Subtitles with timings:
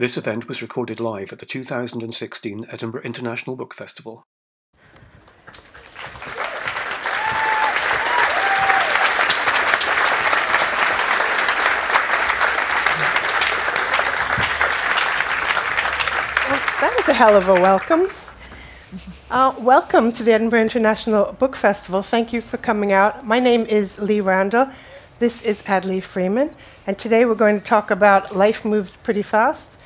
[0.00, 4.24] This event was recorded live at the 2016 Edinburgh International Book Festival.
[16.80, 18.08] That was a hell of a welcome.
[19.30, 22.00] Uh, welcome to the Edinburgh International Book Festival.
[22.00, 23.26] Thank you for coming out.
[23.26, 24.70] My name is Lee Randall.
[25.18, 26.54] This is Hadley Freeman,
[26.86, 29.76] and today we're going to talk about Life Moves Pretty Fast,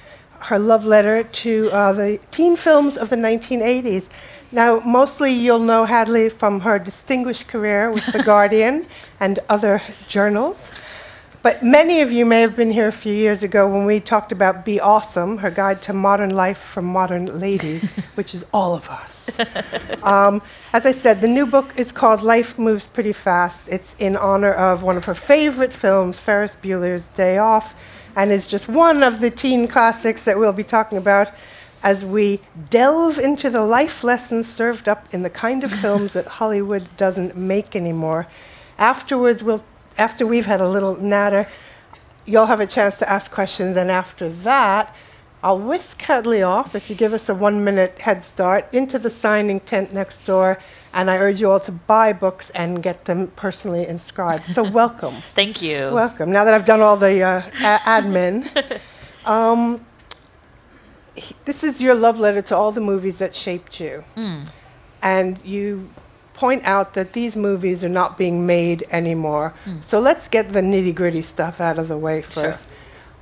[0.41, 4.09] her love letter to uh, the teen films of the 1980s.
[4.53, 8.87] Now, mostly you'll know Hadley from her distinguished career with The Guardian
[9.19, 10.71] and other journals.
[11.45, 14.33] But many of you may have been here a few years ago when we talked
[14.33, 18.89] about Be Awesome, her guide to modern life for modern ladies, which is all of
[18.89, 19.29] us.
[20.03, 20.41] Um,
[20.73, 23.69] as I said, the new book is called Life Moves Pretty Fast.
[23.69, 27.75] It's in honor of one of her favorite films, Ferris Bueller's Day Off,
[28.17, 31.33] and is just one of the teen classics that we'll be talking about
[31.83, 36.27] as we delve into the life lessons served up in the kind of films that
[36.27, 38.27] Hollywood doesn't make anymore.
[38.79, 39.63] Afterwards, we'll
[39.97, 41.49] after we've had a little natter,
[42.25, 44.95] you'll have a chance to ask questions, and after that,
[45.45, 49.11] I'll whisk Hadley off if you give us a one minute head start into the
[49.11, 50.59] signing tent next door.
[50.95, 54.49] And I urge you all to buy books and get them personally inscribed.
[54.49, 55.13] So, welcome.
[55.13, 55.91] Thank you.
[55.93, 56.33] Welcome.
[56.33, 58.81] Now that I've done all the uh, a- admin,
[59.27, 59.85] um,
[61.45, 64.03] this is your love letter to all the movies that shaped you.
[64.17, 64.47] Mm.
[65.03, 65.91] And you
[66.33, 69.53] point out that these movies are not being made anymore.
[69.83, 72.65] So let's get the nitty gritty stuff out of the way first.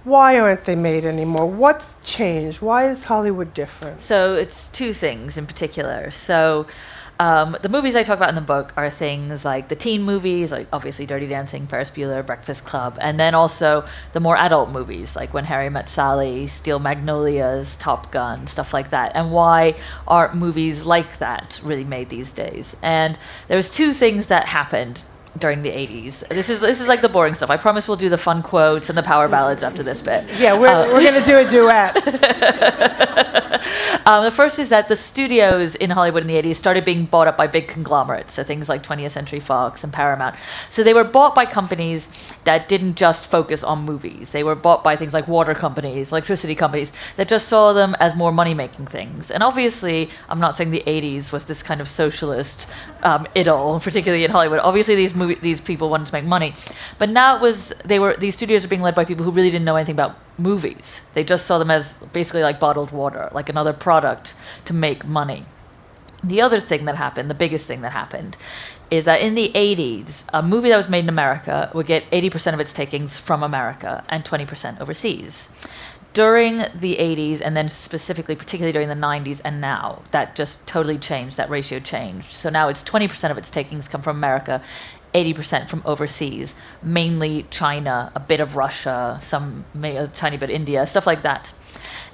[0.05, 1.47] Why aren't they made anymore?
[1.47, 2.61] What's changed?
[2.61, 4.03] Why is Hollywood different?
[4.03, 6.11] So it's two things in particular.
[6.11, 6.67] So
[7.21, 10.51] um, the movies I talk about in the book are things like the teen movies,
[10.51, 15.15] like obviously Dirty Dancing, Ferris Bueller, Breakfast Club, and then also the more adult movies
[15.15, 19.13] like When Harry Met Sally, Steel Magnolias, Top Gun, stuff like that.
[19.15, 19.77] And why
[20.09, 22.77] aren't movies like that really made these days?
[22.83, 23.17] And
[23.47, 25.05] there's two things that happened
[25.39, 26.27] during the 80s.
[26.29, 27.51] This is this is like the boring stuff.
[27.51, 30.25] I promise we'll do the fun quotes and the power ballads after this bit.
[30.39, 33.29] Yeah, we're, Uh, we're going to do a duet.
[34.05, 37.29] Um, the first is that the studios in Hollywood in the 80s started being bought
[37.29, 40.35] up by big conglomerates, so things like 20th Century Fox and Paramount.
[40.71, 44.31] So they were bought by companies that didn't just focus on movies.
[44.31, 48.17] They were bought by things like water companies, electricity companies, that just saw them as
[48.17, 49.31] more money making things.
[49.31, 52.69] And obviously, I'm not saying the 80s was this kind of socialist
[53.03, 54.61] um, idyll, particularly in Hollywood.
[54.61, 56.55] Obviously, these movie, these people wanted to make money,
[56.99, 59.51] but now it was they were these studios were being led by people who really
[59.51, 61.03] didn't know anything about movies.
[61.15, 64.35] They just saw them as basically like bottled water, like another product
[64.67, 65.45] to make money.
[66.25, 68.37] The other thing that happened, the biggest thing that happened,
[68.91, 72.55] is that in the 80s, a movie that was made in America would get 80%
[72.55, 75.49] of its takings from America and 20% overseas.
[76.13, 80.99] During the 80s, and then specifically, particularly during the 90s and now, that just totally
[80.99, 81.39] changed.
[81.39, 82.33] That ratio changed.
[82.33, 84.63] So now it's 20% of its takings come from America,
[85.15, 91.07] 80% from overseas, mainly China, a bit of Russia, some a tiny bit India, stuff
[91.07, 91.53] like that.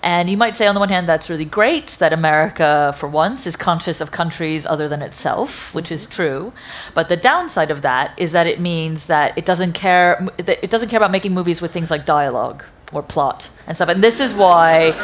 [0.00, 3.48] And you might say, on the one hand, that's really great that America, for once,
[3.48, 6.12] is conscious of countries other than itself, which is mm-hmm.
[6.12, 6.52] true.
[6.94, 10.24] But the downside of that is that it means that it doesn't care.
[10.36, 13.88] that It doesn't care about making movies with things like dialogue or plot and stuff.
[13.90, 14.94] And this is why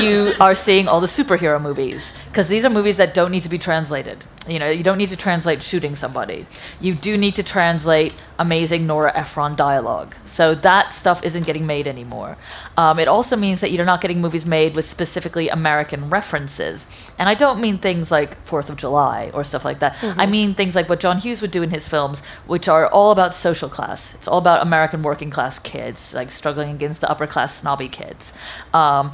[0.00, 3.48] you are seeing all the superhero movies because these are movies that don't need to
[3.48, 4.26] be translated.
[4.48, 6.46] You know, you don't need to translate shooting somebody.
[6.80, 10.14] You do need to translate amazing Nora Ephron dialogue.
[10.26, 12.38] So that stuff isn't getting made anymore.
[12.76, 17.10] Um, it also means that you're not getting movies made with specifically American references.
[17.18, 19.96] And I don't mean things like Fourth of July or stuff like that.
[20.02, 23.10] I mean things like what John Hughes would do in his films, which are all
[23.12, 24.14] about social class.
[24.14, 28.32] It's all about American working class kids, like struggling against the upper class snobby kids.
[28.72, 29.12] Um,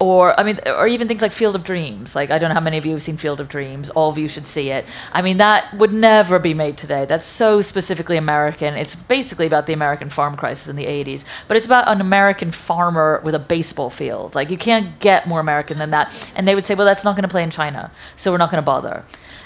[0.00, 2.14] or I mean, or even things like Field of Dreams.
[2.14, 3.90] Like I don't know how many of you have seen Field of Dreams.
[3.90, 4.84] All of you should see it.
[5.12, 7.04] I mean, that would never be made today.
[7.04, 8.74] That's so specifically American.
[8.74, 12.50] It's basically about the American farm crisis in the '80s, but it's about an American
[12.50, 14.34] farmer with a baseball field.
[14.34, 16.12] Like you can't get more American than that.
[16.34, 18.50] And they would say, well, that's not going to play in China, so we're not
[18.50, 19.04] going to bother.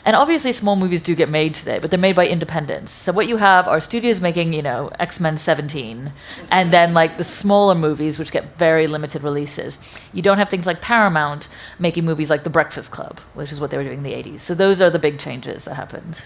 [0.09, 2.93] And obviously, small movies do get made today, but they're made by independents.
[2.93, 6.11] So what you have are studios making, you know, X Men 17,
[6.51, 9.79] and then like the smaller movies, which get very limited releases.
[10.15, 13.71] You don't have things like Paramount making movies like The Breakfast Club, which is what
[13.71, 14.41] they were doing in the 80s.
[14.41, 16.23] So those are the big changes that happened.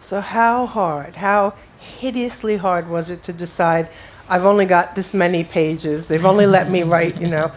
[0.00, 3.90] So, how hard, how hideously hard was it to decide
[4.28, 6.08] I've only got this many pages?
[6.08, 7.52] They've only let me write, you know,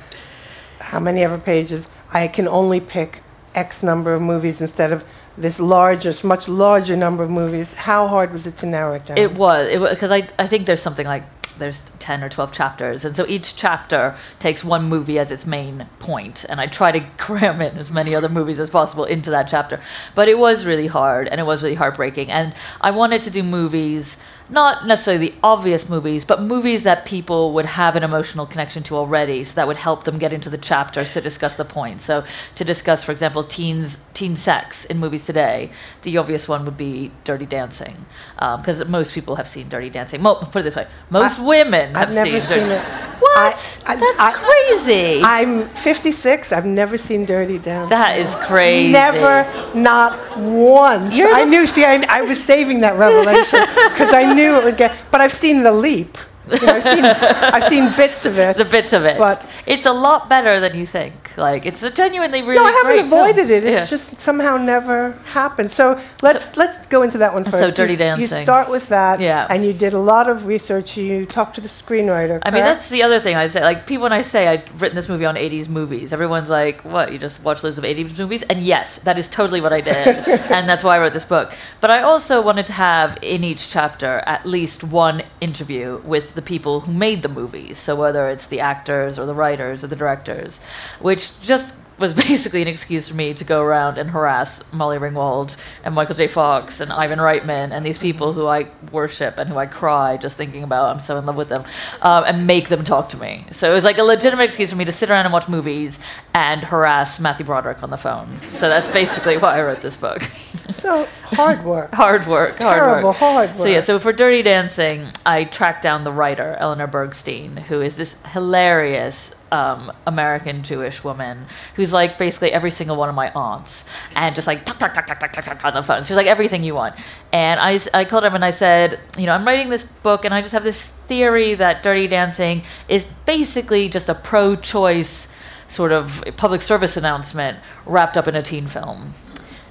[0.77, 1.87] how many ever pages?
[2.11, 3.23] I can only pick
[3.55, 5.03] X number of movies instead of
[5.37, 7.73] this largest, much larger number of movies.
[7.73, 9.17] How hard was it to narrow it down?
[9.17, 11.23] It was, because I, I think there's something like
[11.59, 15.87] there's 10 or 12 chapters and so each chapter takes one movie as its main
[15.99, 19.47] point and i try to cram in as many other movies as possible into that
[19.47, 19.81] chapter
[20.15, 23.43] but it was really hard and it was really heartbreaking and i wanted to do
[23.43, 24.17] movies
[24.49, 28.95] not necessarily the obvious movies, but movies that people would have an emotional connection to
[28.95, 31.99] already, so that would help them get into the chapter to discuss the point.
[32.01, 32.23] So
[32.55, 35.69] to discuss, for example, teens teen sex in movies today,
[36.03, 38.05] the obvious one would be Dirty Dancing,
[38.39, 40.21] um, because most people have seen Dirty Dancing.
[40.21, 42.59] Mo- put it this way, most I- women have I've never seen.
[42.71, 42.83] it.
[43.19, 43.81] What?
[43.85, 44.37] I- I- That's
[44.85, 45.21] crazy.
[45.23, 46.51] I'm 56.
[46.51, 47.89] I've never seen Dirty Dancing.
[47.89, 48.91] that is crazy.
[48.93, 49.45] Never,
[49.75, 51.13] not once.
[51.13, 51.65] You're I knew.
[51.65, 53.61] See, I, I was saving that revelation
[53.91, 54.95] because I knew it would get.
[55.11, 56.17] But I've seen The Leap.
[56.49, 58.55] You know, I've seen, I've seen bits of it.
[58.63, 59.17] the bits of it.
[59.17, 61.26] But- it's a lot better than you think.
[61.37, 63.51] Like it's a genuinely really no, I haven't avoided film.
[63.51, 63.63] it.
[63.63, 63.85] It's Yeah.
[63.85, 65.71] just somehow never happened.
[65.71, 67.57] So let's let's go into that one first.
[67.57, 67.71] So.
[67.71, 69.19] Dirty you, You start with that.
[69.19, 69.45] Yeah.
[69.49, 70.97] And you did a lot of research.
[70.97, 72.39] You talked to the screenwriter.
[72.43, 73.61] I mean, that's the other thing I say.
[73.61, 77.11] Like, people, when I say I've written this movie on 80s movies, everyone's like, what,
[77.11, 78.43] you just watch loads of 80s movies?
[78.43, 80.07] And yes, that is totally what I did.
[80.27, 81.53] and that's why I wrote this book.
[81.81, 86.41] But I also wanted to have in each chapter at least one interview with the
[86.41, 87.77] people who made the movies.
[87.77, 90.59] So whether it's the actors or the writers or the directors,
[90.99, 95.55] which just was basically an excuse for me to go around and harass Molly Ringwald
[95.83, 96.27] and Michael J.
[96.27, 100.37] Fox and Ivan Reitman and these people who I worship and who I cry just
[100.37, 100.93] thinking about.
[100.93, 101.63] I'm so in love with them,
[102.01, 103.45] um, and make them talk to me.
[103.51, 105.99] So it was like a legitimate excuse for me to sit around and watch movies
[106.33, 108.39] and harass Matthew Broderick on the phone.
[108.47, 110.21] So that's basically why I wrote this book.
[110.71, 111.93] so hard work.
[111.93, 113.49] hard work, Terrible hard work.
[113.49, 113.83] hard So yeah, work.
[113.83, 119.33] so for Dirty Dancing, I tracked down the writer Eleanor Bergstein, who is this hilarious
[119.51, 121.45] um, American Jewish woman
[121.75, 123.85] who's like basically every single one of my aunts,
[124.15, 126.03] and just like tuck tuck tuck tuck tuck tuck tuck on the phone.
[126.03, 126.95] She's like everything you want.
[127.31, 130.33] And I, I called her and I said, you know, I'm writing this book, and
[130.33, 135.27] I just have this theory that Dirty Dancing is basically just a pro-choice
[135.67, 139.13] sort of public service announcement wrapped up in a teen film.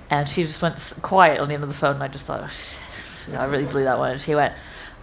[0.09, 2.43] And she just went quiet on the end of the phone, and I just thought,
[2.45, 4.13] oh, shit, I really blew that one.
[4.13, 4.55] And she went,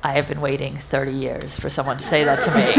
[0.04, 2.62] I have been waiting 30 years for someone to say that to me.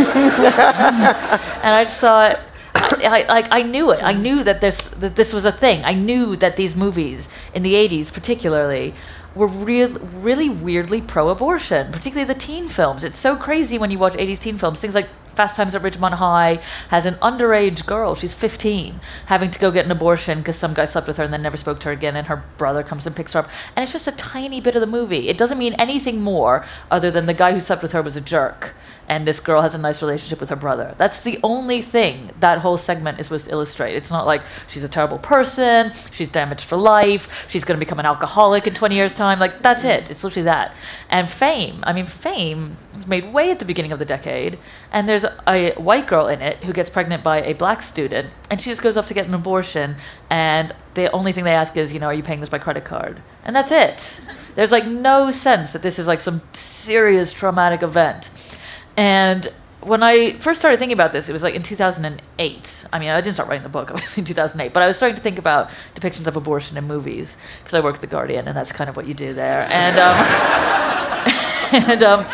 [1.63, 2.39] and I just thought,
[2.75, 4.03] I, like I knew it.
[4.03, 5.85] I knew that this that this was a thing.
[5.87, 8.95] I knew that these movies in the 80s, particularly,
[9.35, 13.05] were real, really weirdly pro-abortion, particularly the teen films.
[13.05, 14.81] It's so crazy when you watch 80s teen films.
[14.81, 19.59] Things like Fast Times at Ridgemont High has an underage girl, she's 15, having to
[19.59, 21.89] go get an abortion because some guy slept with her and then never spoke to
[21.89, 23.49] her again, and her brother comes and picks her up.
[23.75, 25.29] And it's just a tiny bit of the movie.
[25.29, 28.21] It doesn't mean anything more other than the guy who slept with her was a
[28.21, 28.75] jerk,
[29.09, 30.95] and this girl has a nice relationship with her brother.
[30.99, 33.97] That's the only thing that whole segment is supposed to illustrate.
[33.97, 38.01] It's not like she's a terrible person, she's damaged for life, she's going to become
[38.01, 39.39] an alcoholic in 20 years' time.
[39.39, 39.91] Like, that's mm.
[39.91, 40.11] it.
[40.11, 40.75] It's literally that.
[41.11, 44.59] And Fame, I mean, Fame was made way at the beginning of the decade,
[44.93, 48.61] and there's a, white girl in it who gets pregnant by a black student, and
[48.61, 49.97] she just goes off to get an abortion,
[50.31, 52.85] and the only thing they ask is, you know, are you paying this by credit
[52.85, 53.23] card?
[53.45, 54.21] And that's it.
[54.55, 58.31] There's like no sense that this is like some serious traumatic event.
[58.97, 59.53] And
[59.85, 62.85] when I first started thinking about this, it was like in 2008.
[62.93, 65.17] I mean, I didn't start writing the book obviously in 2008, but I was starting
[65.17, 68.57] to think about depictions of abortion in movies because I work at the Guardian, and
[68.57, 69.69] that's kind of what you do there.
[69.71, 71.45] And um,
[71.75, 72.27] and um,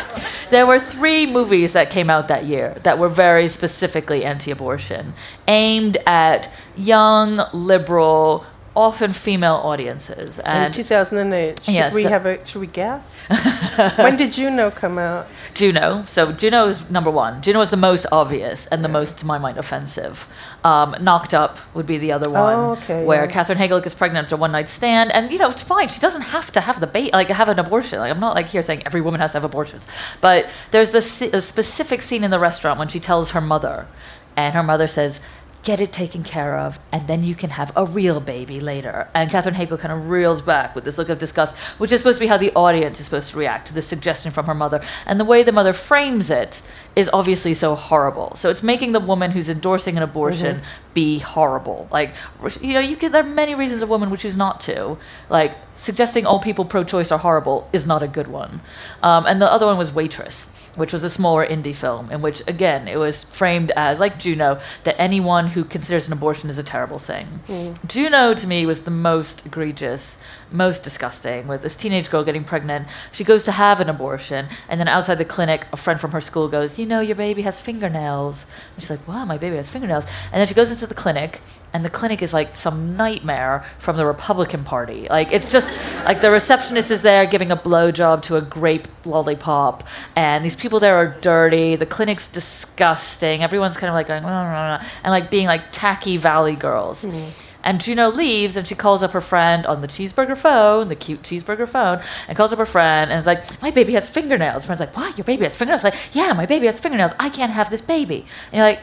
[0.49, 5.13] there were three movies that came out that year that were very specifically anti-abortion,
[5.47, 10.39] aimed at young, liberal, often female audiences.
[10.39, 11.63] in And 2008.
[11.63, 12.45] Should Yes, we have a?
[12.45, 13.27] Should we guess?
[13.97, 15.27] when did Juno come out?
[15.53, 16.03] Juno.
[16.07, 17.41] So Juno is number one.
[17.41, 20.27] Juno is the most obvious and the most, to my mind, offensive.
[20.63, 23.31] Um, Knocked Up would be the other one, Oh, okay, where yeah.
[23.31, 25.87] Katherine Heigl is pregnant after one night stand, and you know it's fine.
[25.87, 27.97] She doesn't have to have the bait, like have an abortion.
[27.97, 29.87] Like I'm not like here saying every woman has to have abortions,
[30.21, 33.87] but there's this a specific scene in the restaurant when she tells her mother,
[34.35, 35.19] and her mother says.
[35.63, 39.07] Get it taken care of, and then you can have a real baby later.
[39.13, 42.17] And Katherine Heigl kind of reels back with this look of disgust, which is supposed
[42.17, 44.83] to be how the audience is supposed to react to this suggestion from her mother.
[45.05, 46.63] And the way the mother frames it
[46.95, 48.35] is obviously so horrible.
[48.35, 50.63] So it's making the woman who's endorsing an abortion
[50.95, 51.87] be horrible.
[51.91, 52.15] Like,
[52.59, 54.97] you know, you can, there are many reasons a woman would choose not to.
[55.29, 58.61] Like, suggesting all people pro-choice are horrible is not a good one.
[59.03, 62.41] Um, and the other one was Waitress which was a smaller indie film in which
[62.47, 66.63] again it was framed as like Juno that anyone who considers an abortion is a
[66.63, 67.41] terrible thing.
[67.47, 67.87] Mm.
[67.87, 70.17] Juno to me was the most egregious,
[70.51, 72.87] most disgusting with this teenage girl getting pregnant.
[73.11, 76.21] She goes to have an abortion and then outside the clinic a friend from her
[76.21, 79.69] school goes, "You know your baby has fingernails." And she's like, "Wow, my baby has
[79.69, 81.41] fingernails." And then she goes into the clinic
[81.73, 85.07] and the clinic is like some nightmare from the Republican Party.
[85.09, 85.75] Like it's just
[86.05, 89.83] like the receptionist is there giving a blowjob to a grape lollipop,
[90.15, 91.75] and these people there are dirty.
[91.75, 93.43] The clinic's disgusting.
[93.43, 97.03] Everyone's kind of like going, "Nah, nah, nah," and like being like tacky Valley girls.
[97.03, 97.47] Mm-hmm.
[97.63, 101.21] And Juno leaves and she calls up her friend on the cheeseburger phone, the cute
[101.21, 104.63] cheeseburger phone, and calls up her friend and is like, My baby has fingernails.
[104.63, 105.17] Her Friend's like, What?
[105.17, 105.83] Your baby has fingernails?
[105.83, 107.13] Like, yeah, my baby has fingernails.
[107.19, 108.25] I can't have this baby.
[108.51, 108.81] And you're like,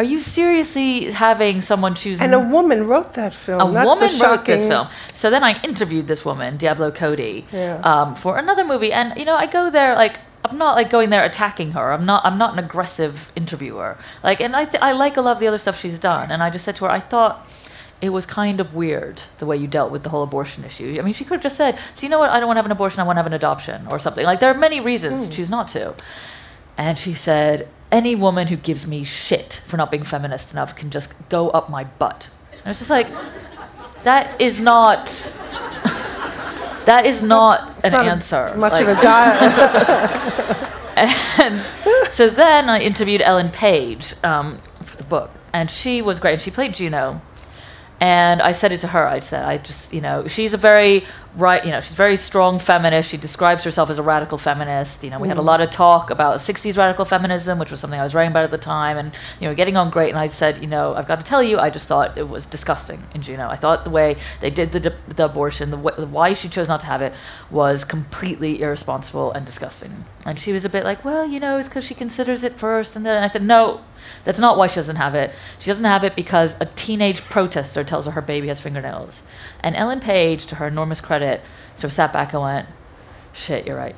[0.00, 3.60] Are you seriously having someone choose And a woman wrote that film.
[3.60, 4.88] a That's woman wrote this film.
[5.12, 7.80] So then I interviewed this woman, Diablo Cody, Yeah.
[7.84, 11.10] um, for another movie, and you know, I go there like I'm not like going
[11.10, 11.92] there attacking her.
[11.92, 12.24] I'm not.
[12.24, 13.98] I'm not an aggressive interviewer.
[14.22, 16.30] Like, and I th- I like a lot of the other stuff she's done.
[16.30, 17.46] And I just said to her, I thought.
[18.00, 20.96] It was kind of weird the way you dealt with the whole abortion issue.
[20.98, 22.30] I mean, she could have just said, "Do you know what?
[22.30, 22.98] I don't want to have an abortion.
[23.00, 25.50] I want to have an adoption or something." Like there are many reasons to choose
[25.50, 25.92] not to.
[26.78, 30.90] And she said, "Any woman who gives me shit for not being feminist enough can
[30.90, 33.08] just go up my butt." And I was just like,
[34.04, 35.06] that is not
[36.86, 40.68] that is not an Not answer Much Like- of a diet.
[41.40, 41.60] and
[42.10, 46.40] so then I interviewed Ellen Page um, for the book, and she was great.
[46.40, 47.20] She played Juno,
[48.00, 49.06] and I said it to her.
[49.06, 51.04] I said, I just, you know, she's a very
[51.36, 53.10] right, you know, she's very strong feminist.
[53.10, 55.04] She describes herself as a radical feminist.
[55.04, 55.44] You know, we had a mm.
[55.44, 58.50] lot of talk about '60s radical feminism, which was something I was writing about at
[58.50, 60.10] the time, and you know, getting on great.
[60.10, 62.46] And I said, you know, I've got to tell you, I just thought it was
[62.46, 63.48] disgusting in Juno.
[63.48, 66.80] I thought the way they did the, the abortion, the, w- why she chose not
[66.80, 67.12] to have it,
[67.50, 70.04] was completely irresponsible and disgusting.
[70.26, 72.96] And she was a bit like, well, you know, it's because she considers it first,
[72.96, 73.80] and then and I said, no,
[74.24, 75.32] that's not why she doesn't have it.
[75.58, 79.22] She doesn't have it because a teenage protester tells her her baby has fingernails.
[79.60, 81.19] And Ellen Page, to her enormous credit,
[81.74, 82.68] sort I sat back and went,
[83.32, 83.96] shit, you're right.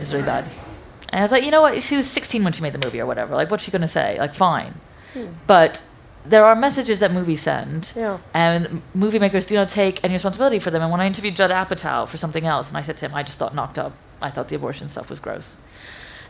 [0.00, 0.44] It's really bad.
[1.10, 1.82] And I was like, you know what?
[1.82, 3.34] She was 16 when she made the movie or whatever.
[3.34, 4.18] Like, what's she going to say?
[4.18, 4.74] Like, fine.
[5.12, 5.26] Hmm.
[5.46, 5.82] But
[6.26, 8.18] there are messages that movies send, Yeah.
[8.32, 10.82] and movie makers do not take any responsibility for them.
[10.82, 13.22] And when I interviewed Judd Apatow for something else, and I said to him, I
[13.22, 13.92] just thought knocked up.
[14.22, 15.56] I thought the abortion stuff was gross.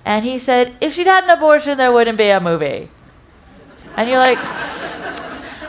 [0.04, 2.90] And he said, if she'd had an abortion, there wouldn't be a movie.
[3.96, 4.38] And you're like,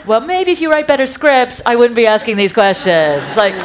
[0.07, 3.35] well, maybe if you write better scripts, I wouldn't be asking these questions.
[3.35, 3.55] Like,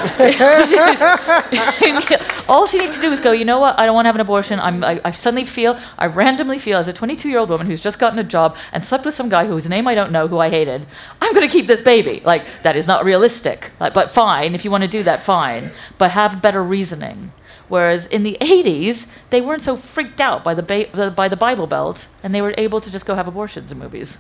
[2.49, 3.79] all she needs to do is go, you know what?
[3.79, 4.59] I don't want to have an abortion.
[4.59, 7.81] I'm, I, I suddenly feel, I randomly feel, as a 22 year old woman who's
[7.81, 10.39] just gotten a job and slept with some guy whose name I don't know, who
[10.39, 10.87] I hated,
[11.21, 12.23] I'm going to keep this baby.
[12.25, 13.73] Like, that is not realistic.
[13.79, 15.73] Like, but fine, if you want to do that, fine.
[15.99, 17.33] But have better reasoning.
[17.69, 22.09] Whereas in the 80s, they weren't so freaked out by the, by the Bible Belt,
[22.23, 24.19] and they were able to just go have abortions in movies.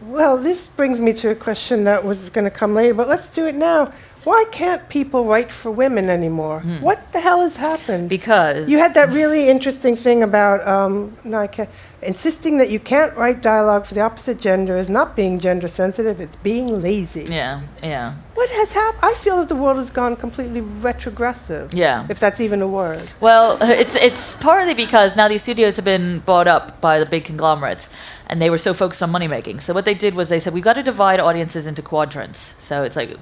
[0.00, 3.30] Well, this brings me to a question that was going to come later, but let's
[3.30, 3.92] do it now.
[4.24, 6.60] Why can't people write for women anymore?
[6.80, 8.08] What the hell has happened?
[8.08, 8.68] Because.
[8.68, 11.70] you had that really interesting thing about um, no, I can't,
[12.02, 16.20] insisting that you can't write dialogue for the opposite gender is not being gender sensitive;
[16.20, 17.24] it's being lazy.
[17.24, 18.14] Yeah, yeah.
[18.34, 19.00] What has happened?
[19.02, 21.72] I feel that the world has gone completely retrogressive.
[21.72, 22.06] Yeah.
[22.08, 23.10] If that's even a word.
[23.20, 27.24] Well, it's it's partly because now these studios have been bought up by the big
[27.24, 27.88] conglomerates,
[28.28, 29.60] and they were so focused on money making.
[29.60, 32.54] So what they did was they said we've got to divide audiences into quadrants.
[32.62, 33.16] So it's like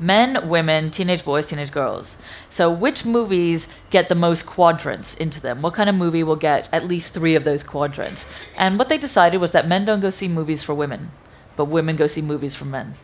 [0.00, 2.18] men, women, teenage boys, teenage girls.
[2.50, 5.62] So which movies get the most quadrants into them?
[5.62, 8.26] What kind of movie will get at least three of those quadrants?
[8.56, 11.10] And what they decided was that men don't go see movies for women,
[11.56, 12.94] but women go see movies for men.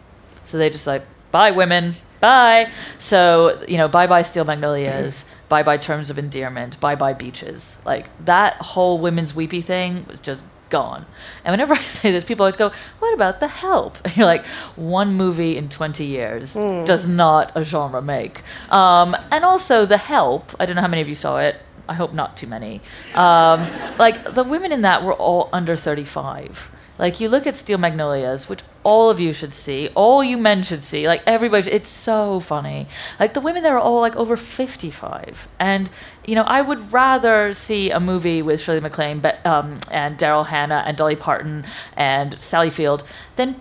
[0.43, 2.71] So they just like, bye women, bye.
[2.99, 7.77] So, you know, bye bye Steel Magnolias, bye bye Terms of Endearment, bye bye Beaches.
[7.85, 11.07] Like that whole women's weepy thing just gone.
[11.45, 13.99] And whenever I say this, people always go, what about The Help?
[14.05, 14.45] And you're like,
[14.77, 18.43] one movie in 20 years does not a genre make.
[18.71, 21.57] Um, and also The Help, I don't know how many of you saw it.
[21.89, 22.81] I hope not too many.
[23.15, 23.69] Um,
[23.99, 26.71] like the women in that were all under 35.
[26.99, 30.63] Like you look at Steel Magnolias, which all of you should see, all you men
[30.63, 31.09] should see.
[31.09, 32.87] Like everybody, it's so funny.
[33.19, 35.91] Like the women there are all like over fifty-five, and
[36.27, 40.47] you know I would rather see a movie with Shirley MacLaine, Be- um, and Daryl
[40.47, 41.67] Hannah and Dolly Parton
[41.97, 43.05] and Sally Field
[43.37, 43.61] than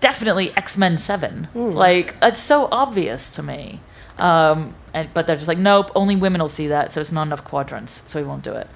[0.00, 1.48] definitely X Men Seven.
[1.74, 3.80] Like it's so obvious to me.
[4.18, 7.26] Um, and but they're just like, nope, only women will see that, so it's not
[7.26, 8.66] enough quadrants, so we won't do it.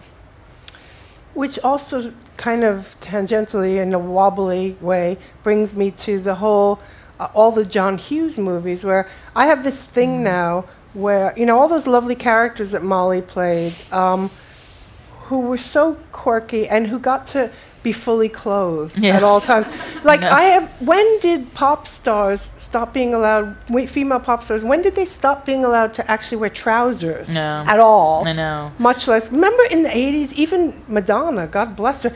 [1.34, 6.78] Which also kind of tangentially, in a wobbly way, brings me to the whole,
[7.18, 11.58] uh, all the John Hughes movies, where I have this thing now where, you know,
[11.58, 14.30] all those lovely characters that Molly played, um,
[15.24, 17.50] who were so quirky and who got to
[17.82, 19.16] be fully clothed Yeah.
[19.16, 19.66] at all times.
[20.04, 20.30] Like, know.
[20.30, 23.56] I have, when did pop stars stop being allowed,
[23.88, 27.64] female pop stars, when did they stop being allowed to actually wear trousers No.
[27.68, 28.26] at all?
[28.26, 28.72] I know.
[28.78, 29.30] much less.
[29.30, 32.12] Remember in the 80s, even Madonna, God bless her,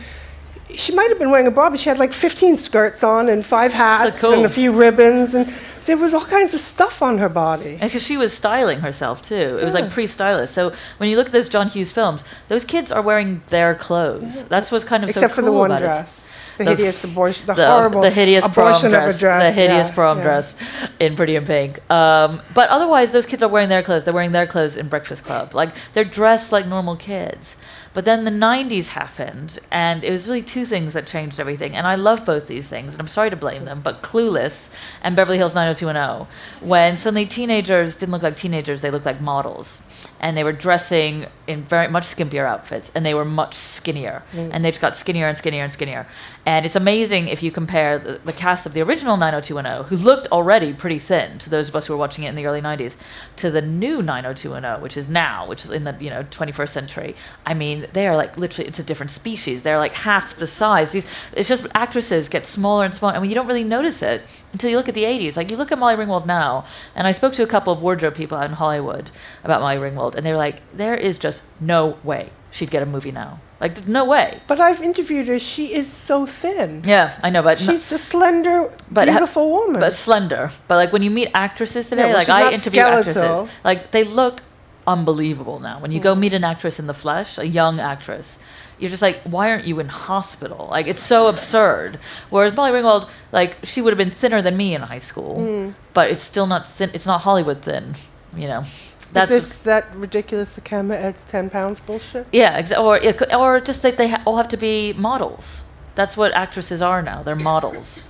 [0.74, 3.46] she might have been wearing a bra, but she had like 15 skirts on and
[3.46, 4.32] five hats cool.
[4.32, 5.52] and a few ribbons, and
[5.86, 7.78] there was all kinds of stuff on her body.
[7.80, 9.58] Because she was styling herself too.
[9.60, 10.52] It was like pre-stylist.
[10.54, 14.46] So when you look at those John Hughes films, those kids are wearing their clothes.
[14.48, 15.86] That's what's kind of Except so for cool the one about it.
[15.86, 16.22] dress.
[16.58, 19.42] The, The- hideous abortion, the, the, horrible the hideous prom dress, of a dress.
[19.42, 20.24] the hideous yeah, prom yeah.
[20.24, 20.56] dress
[20.98, 21.90] in Pretty in Pink.
[21.90, 24.04] Um, but otherwise, those kids are wearing their clothes.
[24.04, 25.54] They're wearing their clothes in Breakfast Club.
[25.54, 27.56] Like they're dressed like normal kids.
[27.96, 31.74] But then the 90s happened, and it was really two things that changed everything.
[31.74, 34.68] And I love both these things, and I'm sorry to blame them, but Clueless
[35.02, 36.28] and Beverly Hills 90210,
[36.68, 39.80] when suddenly teenagers didn't look like teenagers, they looked like models.
[40.20, 44.22] And they were dressing in very much skimpier outfits, and they were much skinnier.
[44.32, 44.50] Mm.
[44.52, 46.06] And they just got skinnier and skinnier and skinnier.
[46.44, 50.28] And it's amazing if you compare the, the cast of the original 90210, who looked
[50.28, 52.96] already pretty thin to those of us who were watching it in the early 90s,
[53.36, 57.16] to the new 90210, which is now, which is in the you know 21st century.
[57.44, 59.62] I mean, they are like literally it's a different species.
[59.62, 60.90] They're like half the size.
[60.90, 64.22] These it's just actresses get smaller and smaller, I and you don't really notice it
[64.56, 65.36] until you look at the 80s.
[65.36, 68.14] Like you look at Molly Ringwald now, and I spoke to a couple of wardrobe
[68.14, 69.10] people out in Hollywood
[69.44, 72.86] about Molly Ringwald, and they were like, there is just no way she'd get a
[72.86, 73.38] movie now.
[73.60, 74.40] Like no way.
[74.46, 75.38] But I've interviewed her.
[75.38, 76.82] She is so thin.
[76.86, 79.78] Yeah, I know, but no- She's a slender, But ha- beautiful woman.
[79.78, 80.50] but slender.
[80.68, 83.22] But like when you meet actresses today, Yeah, well, like I interview skeletal.
[83.22, 84.40] actresses, like they look
[84.86, 85.80] unbelievable now.
[85.80, 86.20] When you go mm.
[86.20, 88.38] meet an actress in the flesh, a young actress,
[88.78, 90.68] you're just like, why aren't you in hospital?
[90.70, 91.98] Like it's so absurd.
[92.30, 96.10] Whereas Molly Ringwald, like she would have been thinner than me in high school, but
[96.10, 96.90] it's still not thin.
[96.94, 97.94] It's not Hollywood thin,
[98.36, 98.64] you know.
[99.12, 102.26] That's is this that ridiculous the camera adds 10 pounds bullshit?
[102.32, 103.00] yeah, exa- or
[103.38, 105.62] or just that they ha- all have to be models.
[105.94, 107.22] That's what actresses are now.
[107.22, 108.02] They're models.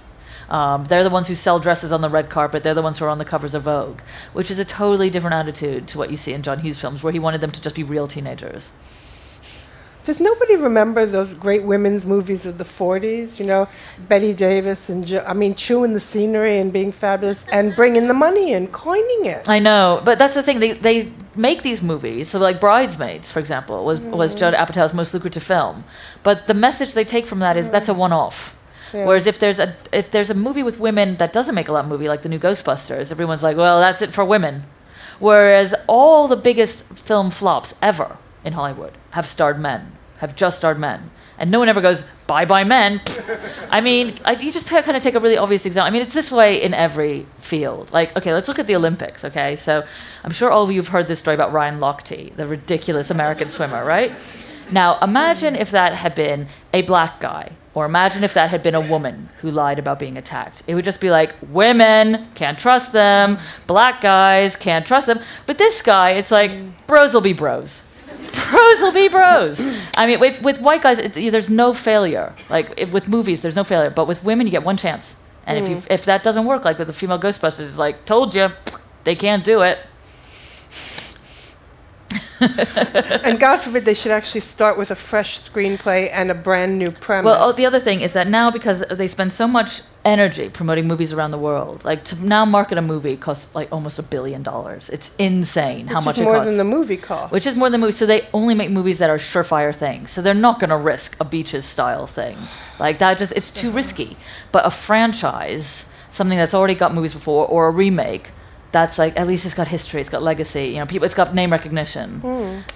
[0.48, 2.62] Um, they're the ones who sell dresses on the red carpet.
[2.62, 4.00] They're the ones who are on the covers of Vogue,
[4.32, 7.12] which is a totally different attitude to what you see in John Hughes films, where
[7.12, 8.70] he wanted them to just be real teenagers.
[10.06, 13.40] Does nobody remember those great women's movies of the 40s?
[13.40, 13.68] You know,
[14.08, 18.14] Bette Davis and, jo- I mean, chewing the scenery and being fabulous and bringing the
[18.14, 19.48] money and coining it.
[19.48, 20.60] I know, but that's the thing.
[20.60, 22.28] They they make these movies.
[22.28, 24.38] So like Bridesmaids, for example, was was mm-hmm.
[24.38, 25.82] Judd Apatow's most lucrative film.
[26.22, 28.00] But the message they take from that is that's a mm-hmm.
[28.00, 28.56] one-off.
[28.94, 29.06] Yeah.
[29.06, 31.84] Whereas if there's a if there's a movie with women that doesn't make a lot
[31.84, 34.62] of movie, like the new Ghostbusters, everyone's like, well, that's it for women.
[35.18, 40.78] Whereas all the biggest film flops ever in Hollywood have starred men, have just starred
[40.78, 41.10] men.
[41.38, 43.00] And no one ever goes, bye bye men.
[43.70, 45.86] I mean, I, you just kind of take a really obvious example.
[45.86, 47.92] I mean, it's this way in every field.
[47.92, 49.56] Like, okay, let's look at the Olympics, okay?
[49.56, 49.84] So
[50.24, 53.48] I'm sure all of you have heard this story about Ryan Lochte, the ridiculous American
[53.50, 54.12] swimmer, right?
[54.72, 58.74] Now, imagine if that had been a black guy, or imagine if that had been
[58.74, 60.62] a woman who lied about being attacked.
[60.66, 65.20] It would just be like, women, can't trust them, black guys, can't trust them.
[65.44, 67.84] But this guy, it's like, bros will be bros.
[68.32, 69.60] Bros will be bros.
[69.96, 72.34] I mean, with, with white guys, it, there's no failure.
[72.48, 73.90] Like if, with movies, there's no failure.
[73.90, 75.16] But with women, you get one chance.
[75.46, 75.86] And if, you, mm.
[75.90, 78.50] if that doesn't work, like with the female Ghostbusters, it's like, told you,
[79.04, 79.78] they can't do it.
[82.40, 86.90] and God forbid they should actually start with a fresh screenplay and a brand new
[86.90, 87.26] premise.
[87.30, 90.86] Well, oh, the other thing is that now because they spend so much energy promoting
[90.86, 94.42] movies around the world, like to now market a movie costs like almost a billion
[94.42, 94.88] dollars.
[94.90, 96.50] It's insane how Which much is it more costs.
[96.50, 97.32] than the movie cost.
[97.32, 97.96] which is more than the movie.
[97.96, 100.10] So they only make movies that are surefire things.
[100.12, 102.38] So they're not going to risk a beaches style thing.
[102.78, 104.16] Like that just it's too risky.
[104.52, 108.30] But a franchise, something that's already got movies before or a remake,
[108.72, 111.34] that's like at least it's got history, it's got legacy, you know, people it's got
[111.34, 112.20] name recognition.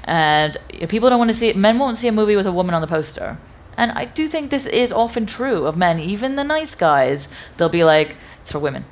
[0.05, 1.57] And you know, people don't want to see it.
[1.57, 3.39] Men won't see a movie with a woman on the poster.
[3.77, 7.29] And I do think this is often true of men, even the nice guys.
[7.57, 8.85] They'll be like, it's for women.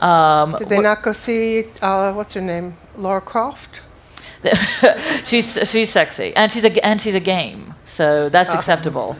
[0.00, 2.76] Um, Did they not go see, uh, what's her name?
[2.96, 3.80] Laura Croft?
[5.24, 9.16] she's she's sexy and she's a and she's a game, so that's acceptable.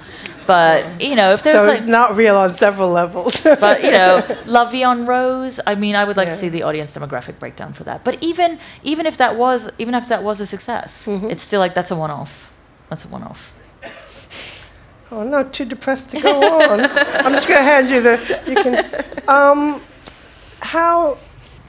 [0.46, 3.40] But you know, if there's so like, it's not real on several levels.
[3.60, 5.60] but you know, La Vie en Rose.
[5.66, 6.34] I mean, I would like Yeah.
[6.34, 8.04] to see the audience demographic breakdown for that.
[8.04, 11.30] But even even if that was even if that was a success, Mm-hmm.
[11.30, 12.52] it's still like that's a one-off.
[12.90, 13.54] That's a one-off.
[15.10, 16.34] oh, not too depressed to go
[16.70, 16.80] on.
[17.24, 19.80] I'm just going to hand you the, you can, um,
[20.60, 21.18] how,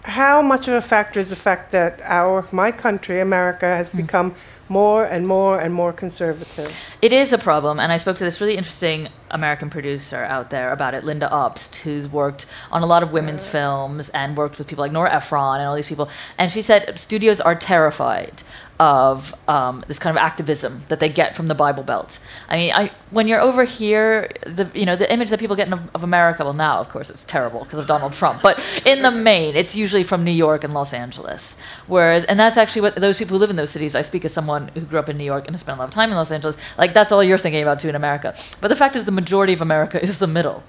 [0.03, 3.97] how much of a factor is the fact that our, my country, America, has Hmm.
[3.97, 4.35] become
[4.69, 6.73] more and more and more conservative?
[7.01, 10.71] It is a problem, and I spoke to this really interesting American producer out there
[10.71, 14.67] about it, Lynda Obst, who's worked on a lot of women's films and worked with
[14.67, 16.09] people like Nora Ephron and all these people.
[16.37, 18.43] And she said studios are terrified
[18.79, 22.19] of um, this kind of activism that they get from the Bible Belt.
[22.49, 25.71] I mean, I, when you're over here, the you know the image that people get
[25.71, 26.43] of, America.
[26.43, 29.75] Well, now of course it's terrible because of Donald Trump, but in the main, it's
[29.75, 31.57] usually from New York and Los Angeles.
[31.87, 33.95] Whereas, and that's actually what those people who live in those cities.
[33.95, 35.79] I speak as someone someone who grew up in New York and has spent a
[35.79, 38.35] lot of time in Los Angeles, like that's all you're thinking about too in America.
[38.61, 40.63] But the fact is, the majority of America is the middle.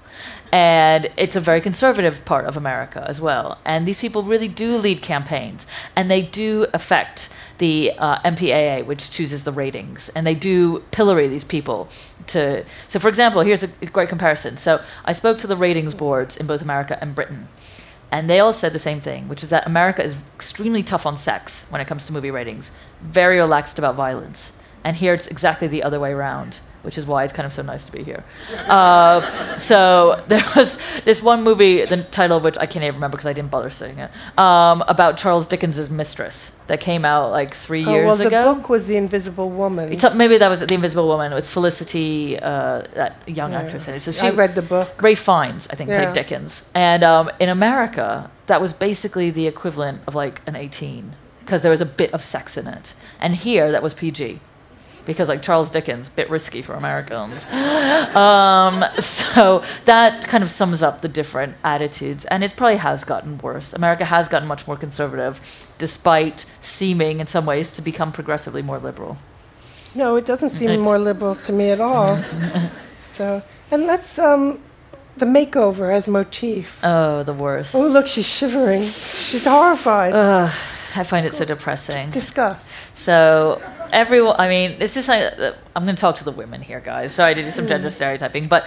[0.51, 3.57] And it's a very conservative part of America as well.
[3.65, 9.11] And these people really do lead campaigns, and they do affect the uh, MPAA, which
[9.11, 11.87] chooses the ratings, and they do pillory these people
[12.27, 12.65] to.
[12.87, 14.57] So, for example, here's a great comparison.
[14.57, 17.47] So, I spoke to the ratings boards in both America and Britain,
[18.11, 21.17] and they all said the same thing, which is that America is extremely tough on
[21.17, 24.51] sex when it comes to movie ratings, very relaxed about violence.
[24.83, 27.61] And here it's exactly the other way around which is why it's kind of so
[27.63, 28.23] nice to be here.
[28.67, 33.17] Uh, so there was this one movie, the title of which I can't even remember
[33.17, 37.53] because I didn't bother seeing it, um, about Charles Dickens's Mistress that came out like
[37.53, 38.29] three Oh, years ago.
[38.29, 39.91] well, the book was The Invisible Woman.
[39.91, 44.01] It's- maybe that was The Invisible Woman with Felicity, uh, that young actress in it.
[44.01, 45.01] So she, I read the book.
[45.01, 46.03] Ralph Fiennes, I think, Yeah.
[46.03, 46.65] played Dickens.
[46.73, 51.71] And um, in America, that was basically the equivalent of like an 18 because there
[51.71, 52.93] was a bit of sex in it.
[53.19, 54.39] And here, that was PG
[55.05, 57.45] because like Charles Dickens, a bit risky for Americans.
[58.15, 63.37] um, so that kind of sums up the different attitudes, and it probably has gotten
[63.39, 63.73] worse.
[63.73, 65.39] America has gotten much more conservative,
[65.77, 69.17] despite seeming in some ways to become progressively more liberal.
[69.93, 72.21] No, it doesn't seem It- more liberal to me at all.
[73.05, 73.41] so,
[73.71, 74.59] and let's um,
[75.17, 76.79] the makeover as motif.
[76.83, 77.73] Oh, the worst.
[77.75, 78.81] oh, look, she's shivering.
[78.81, 80.13] She's horrified.
[80.13, 80.51] Ugh,
[80.97, 82.09] I find it so depressing.
[82.09, 82.91] Discuss.
[82.95, 85.33] So everyone, I mean, it's just like
[85.75, 87.13] I'm going to talk to the women here, guys.
[87.13, 88.65] Sorry to do some gender stereotyping, but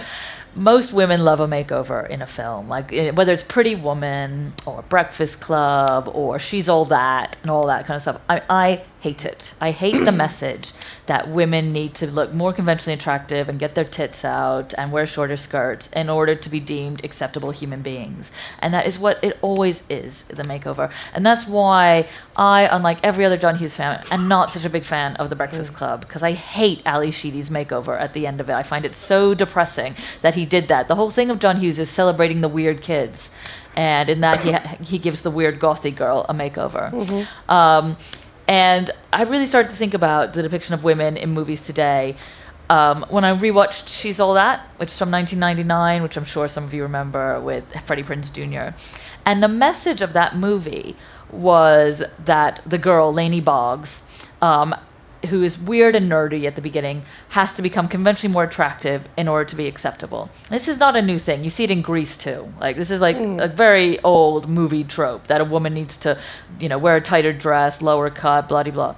[0.55, 4.81] most women love a makeover in a film, like eh, whether it's Pretty Woman or
[4.83, 8.21] Breakfast Club or She's All That and all that kind of stuff.
[8.29, 9.53] I, I hate it.
[9.61, 10.73] I hate the message
[11.05, 15.05] that women need to look more conventionally attractive and get their tits out and wear
[15.05, 18.31] shorter skirts in order to be deemed acceptable human beings.
[18.59, 20.91] And that is what it always is, the makeover.
[21.13, 24.83] And that's why I, unlike every other John Hughes fan, am not such a big
[24.83, 28.49] fan of The Breakfast Club because I hate Ally Sheedy's makeover at the end of
[28.49, 28.53] it.
[28.53, 30.87] I find it so depressing that he did that.
[30.89, 33.33] The whole thing of John Hughes is celebrating the weird kids.
[33.75, 36.91] And in that, he, ha- he gives the weird gothy girl a makeover.
[37.47, 37.97] Um,
[38.49, 42.15] and I really started to think about the depiction of women in movies today.
[42.71, 46.63] Um, when I rewatched She's All That, which is from 1999, which I'm sure some
[46.63, 48.75] of you remember with Freddie Prinze Jr.
[49.23, 50.95] And the message of that movie
[51.31, 54.01] was that the girl, Laney Boggs,
[54.41, 54.73] um,
[55.27, 59.27] who is weird and nerdy at the beginning, has to become conventionally more attractive in
[59.27, 60.29] order to be acceptable.
[60.49, 61.43] This is not a new thing.
[61.43, 62.51] You see it in Grease too.
[62.59, 63.43] Like this is like mm.
[63.43, 66.19] a very old movie trope that a woman needs to,
[66.59, 68.95] you know, wear a tighter dress, lower cut, blah de blah.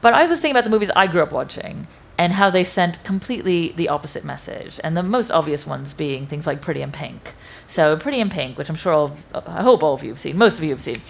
[0.00, 1.86] But I was thinking about the movies I grew up watching
[2.20, 4.78] and how they sent completely the opposite message.
[4.84, 7.32] And the most obvious ones being things like Pretty in Pink.
[7.66, 10.18] So Pretty in Pink, which I'm sure all of, I hope all of you have
[10.18, 11.00] seen, most of you have seen.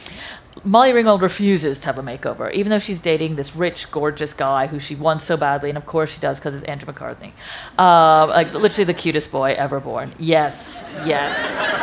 [0.62, 4.66] Molly Ringwald refuses to have a makeover, even though she's dating this rich, gorgeous guy
[4.66, 7.33] who she wants so badly, and of course she does because it's Andrew McCarthy,
[7.79, 10.12] uh, like literally the cutest boy ever born.
[10.18, 11.33] Yes, yes,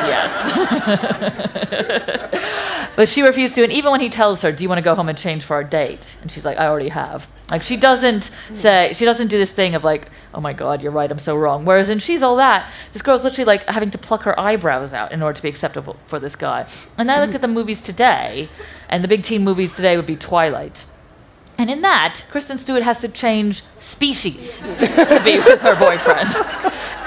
[0.06, 0.32] yes.
[2.96, 4.94] but she refuses to, and even when he tells her, "Do you want to go
[4.94, 8.30] home and change for our date?" and she's like, "I already have." Like she doesn't
[8.54, 11.36] say, she doesn't do this thing of like, "Oh my God, you're right, I'm so
[11.36, 14.93] wrong." Whereas in She's All That, this girl's literally like having to pluck her eyebrows
[14.93, 16.67] out in order to be acceptable for this guy.
[16.97, 18.47] And I looked at the movies today,
[18.88, 20.86] and the big teen movies today would be Twilight.
[21.58, 26.30] And in that, Kristen Stewart has to change species to be with her boyfriend.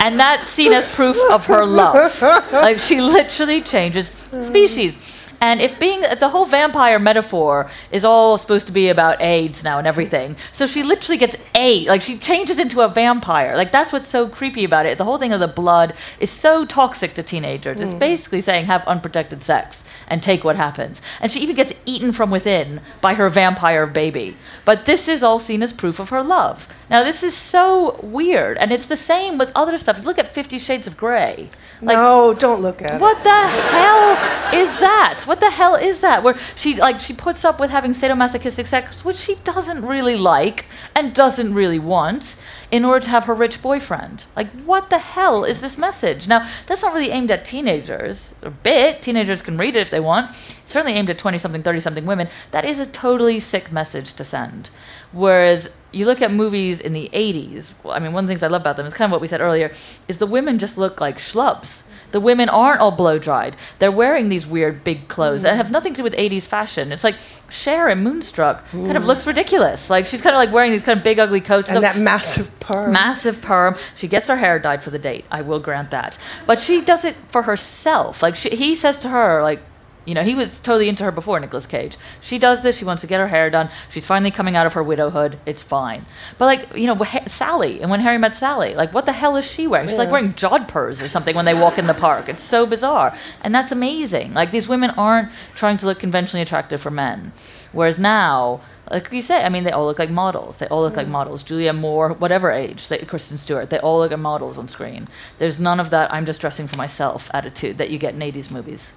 [0.00, 2.20] And that's seen as proof of her love.
[2.50, 4.96] Like she literally changes species.
[5.40, 9.78] And if being the whole vampire metaphor is all supposed to be about AIDS now
[9.78, 13.56] and everything, so she literally gets AIDS, like she changes into a vampire.
[13.56, 14.98] Like that's what's so creepy about it.
[14.98, 17.80] The whole thing of the blood is so toxic to teenagers.
[17.80, 17.98] It's mm.
[17.98, 21.00] basically saying have unprotected sex and take what happens.
[21.20, 24.36] And she even gets eaten from within by her vampire baby.
[24.66, 26.68] But this is all seen as proof of her love.
[26.90, 29.96] Now this is so weird, and it's the same with other stuff.
[29.96, 31.48] If you look at Fifty Shades of Grey.
[31.82, 33.00] Like, no, don't look at it.
[33.00, 34.10] what the hell
[34.52, 35.22] is that?
[35.24, 36.22] What the hell is that?
[36.22, 40.66] Where she like she puts up with having sadomasochistic sex, which she doesn't really like
[40.94, 42.36] and doesn't really want,
[42.70, 44.24] in order to have her rich boyfriend.
[44.36, 46.28] Like, what the hell is this message?
[46.28, 48.34] Now, that's not really aimed at teenagers.
[48.42, 49.00] A bit.
[49.00, 50.30] Teenagers can read it if they want.
[50.62, 52.28] It's certainly aimed at twenty-something, thirty-something women.
[52.50, 54.70] That is a totally sick message to send.
[55.12, 58.48] Whereas you look at movies in the 80s, I mean, one of the things I
[58.48, 59.72] love about them is kind of what we said earlier,
[60.08, 61.84] is the women just look like schlubs.
[62.12, 63.56] The women aren't all blow dried.
[63.78, 65.56] They're wearing these weird big clothes that mm.
[65.58, 66.92] have nothing to do with 80s fashion.
[66.92, 67.16] It's like
[67.48, 69.90] Cher in Moonstruck kind of looks ridiculous.
[69.90, 71.68] Like she's kind of like wearing these kind of big ugly coats.
[71.68, 72.92] and that massive perm.
[72.92, 73.76] Massive perm.
[73.96, 75.24] She gets her hair dyed for the date.
[75.30, 76.18] I will grant that.
[76.46, 78.22] But she does it for herself.
[78.22, 79.62] Like she, he says to her, like,
[80.10, 81.96] You know, he was totally into her before Nicolas Cage.
[82.20, 82.76] She does this.
[82.76, 83.70] She wants to get her hair done.
[83.90, 85.38] She's finally coming out of her widowhood.
[85.46, 86.04] It's fine.
[86.36, 89.36] But like, you know, wh- Sally and when Harry met Sally, like, what the hell
[89.36, 89.86] is she wearing?
[89.86, 90.12] She's like Yeah.
[90.14, 92.28] wearing jodhpurs or something when they walk in the park.
[92.28, 94.34] It's so bizarre, and that's amazing.
[94.34, 97.32] Like these women aren't trying to look conventionally attractive for men,
[97.70, 98.62] whereas now.
[98.90, 100.56] Like you say, I mean, they all look like models.
[100.56, 101.10] They all look like mm.
[101.12, 101.44] models.
[101.44, 105.06] Julia Moore, whatever age, they, Kristen Stewart, they all look like models on screen.
[105.38, 108.50] There's none of that "I'm just dressing for myself" attitude that you get in '80s
[108.50, 108.92] movies.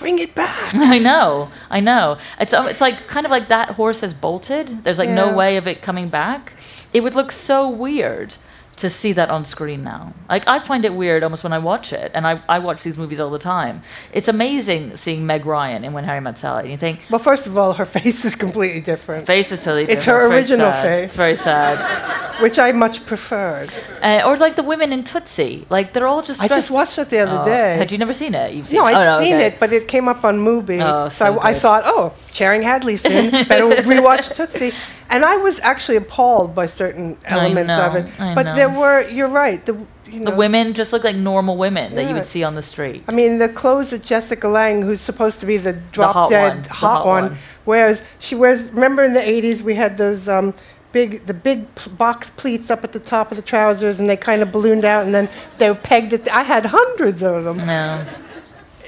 [0.00, 0.74] Bring it back.
[0.74, 2.18] I know, I know.
[2.40, 4.82] It's um, it's like kind of like that horse has bolted.
[4.82, 6.54] There's like no way of it coming back.
[6.92, 8.34] It would look so weird
[8.80, 10.14] to see that on screen now.
[10.28, 12.96] Like I find it weird almost when I watch it, and I, I watch these
[12.96, 13.82] movies all the time.
[14.12, 16.62] It's amazing seeing Meg Ryan in When Harry Met Sally.
[16.62, 19.82] And you think Well, first of all, her face is completely different, face is totally
[19.82, 19.98] different.
[19.98, 20.22] It's different.
[20.22, 20.82] her very original sad.
[20.82, 21.04] face.
[21.06, 22.20] It's very sad.
[22.40, 23.70] which I much preferred.
[24.02, 26.42] Uh, or like the women in Tootsie, like they're all just.
[26.42, 27.76] I just watched it the other Oh, day.
[27.76, 28.54] Had you never seen it?
[28.54, 28.94] You've seen no, it.
[28.94, 29.46] I'd oh, seen okay.
[29.46, 30.80] it, but it came up on Mubi.
[30.80, 33.30] Oh, so so I, I thought, oh, Sharing Hadley's in.
[33.30, 34.72] Better rewatch Tootsie.
[35.10, 38.20] And I was actually appalled by certain elements of know, it.
[38.20, 38.54] I but know.
[38.54, 39.64] there were, you're right.
[39.66, 39.74] The,
[40.06, 42.62] you know, The women just look like normal women that you would see on the
[42.62, 43.02] street.
[43.08, 46.54] I mean, the clothes that Jessica Lange, who's supposed to be the drop hot dead
[46.54, 47.38] one, the hot, hot one, one.
[47.66, 50.54] wears, she wears, remember in the 80s we had those um,
[50.92, 54.16] big, the big p- box pleats up at the top of the trousers and they
[54.16, 57.44] kind of ballooned out and then they were pegged at, the, I had hundreds of
[57.44, 57.58] them.
[57.58, 58.04] No.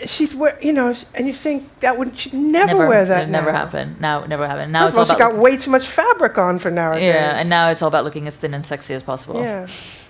[0.06, 3.52] She's wear, you know, and you think that would, she'd never, wear that It never
[3.52, 3.58] now.
[3.58, 4.00] happened.
[4.00, 4.72] Now, never happened.
[4.72, 7.04] Now First of all, it's she got way too much fabric on for nowadays.
[7.04, 9.40] yeah, and now it's all about looking as thin and sexy as possible.
[9.42, 9.66] Yeah.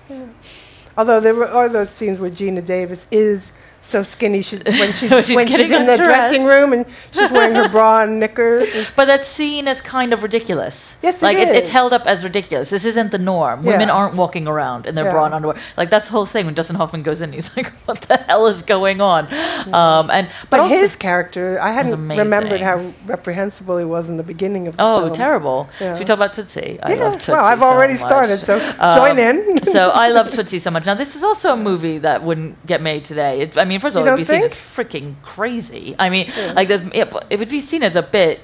[0.08, 0.26] yeah.
[0.96, 5.10] Although there were are those scenes where Geena Davis is so skinny she's, when she's,
[5.10, 8.72] When she's when she's in the dressing room and she's wearing her bra and knickers.
[8.74, 10.96] and- But that's seen as kind of ridiculous.
[11.02, 11.68] Yes, it like it's is.
[11.68, 12.70] held up as ridiculous.
[12.70, 13.64] This isn't the norm.
[13.64, 15.56] Women aren't walking around in their bra and underwear.
[15.76, 16.46] Like that's the whole thing.
[16.46, 19.26] When Dustin Hoffman goes in, he's like, "What the hell is going on?"
[19.74, 24.22] Um, and but, but his character, I hadn't remembered how reprehensible he was in the
[24.22, 25.12] beginning of the oh, film.
[25.14, 25.68] terrible.
[25.80, 25.92] Yeah.
[25.94, 26.78] Should we talk about Tootsie?
[26.82, 27.32] I love Tootsie.
[27.32, 28.00] well, I've so already much.
[28.02, 29.58] started, so Um, join in.
[29.64, 30.86] so I love Tootsie so much.
[30.86, 33.40] Now, this is also a movie that wouldn't get made today.
[33.42, 35.94] It, I mean, first of all, it'd be don't seen as freaking crazy.
[35.98, 38.40] I mean, like there's- it, it would be seen as a bit,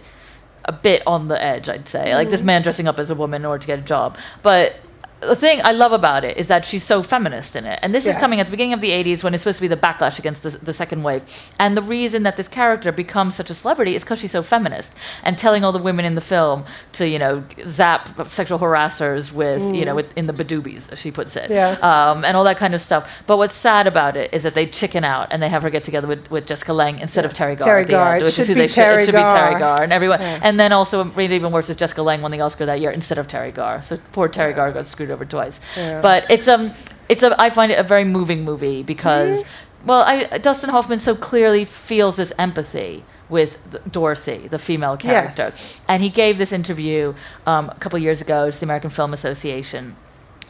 [0.64, 1.68] a bit on the edge.
[1.68, 2.30] I'd say, like Mm.
[2.32, 4.16] this man dressing up as a woman in order to get a job.
[4.42, 4.76] But
[5.20, 7.78] the thing I love about it is that she's so feminist in it.
[7.82, 9.68] And this is coming at the beginning of the 80s when it's supposed to be
[9.68, 11.22] the backlash against the, the second wave.
[11.58, 14.94] And the reason that this character becomes such a celebrity is because she's so feminist
[15.24, 19.62] and telling all the women in the film to, you know, zap sexual harassers with,
[19.74, 21.50] you know, with, in the badoobies, as she puts it.
[21.50, 21.54] Mm.
[21.54, 21.70] Yeah.
[22.10, 23.10] Um, and all that kind of stuff.
[23.26, 25.82] But what's sad about it is that they chicken out and they have her get
[25.82, 27.68] together with, with Jessica Lange instead of Teri Garr.
[27.68, 28.14] Teri at the Garr.
[28.14, 29.58] end, It which is should who they should, it should be Teri.
[29.58, 29.82] Garr.
[29.82, 30.40] And everyone, Yeah.
[30.42, 33.18] and then also, really even worse is Jessica Lange won the Oscar that year instead
[33.18, 33.82] of Teri Garr.
[33.82, 35.60] So poor Teri Garr got screwed over twice.
[35.76, 36.00] Yeah.
[36.00, 36.72] But it's um,
[37.08, 39.44] it's a I find it a very moving movie because,
[39.84, 43.58] well, I Dustin Hoffman so clearly feels this empathy with
[43.92, 45.82] Dorothy, the female character, Yes.
[45.86, 47.14] and he gave this interview
[47.46, 49.96] um, a couple years ago to the American Film Association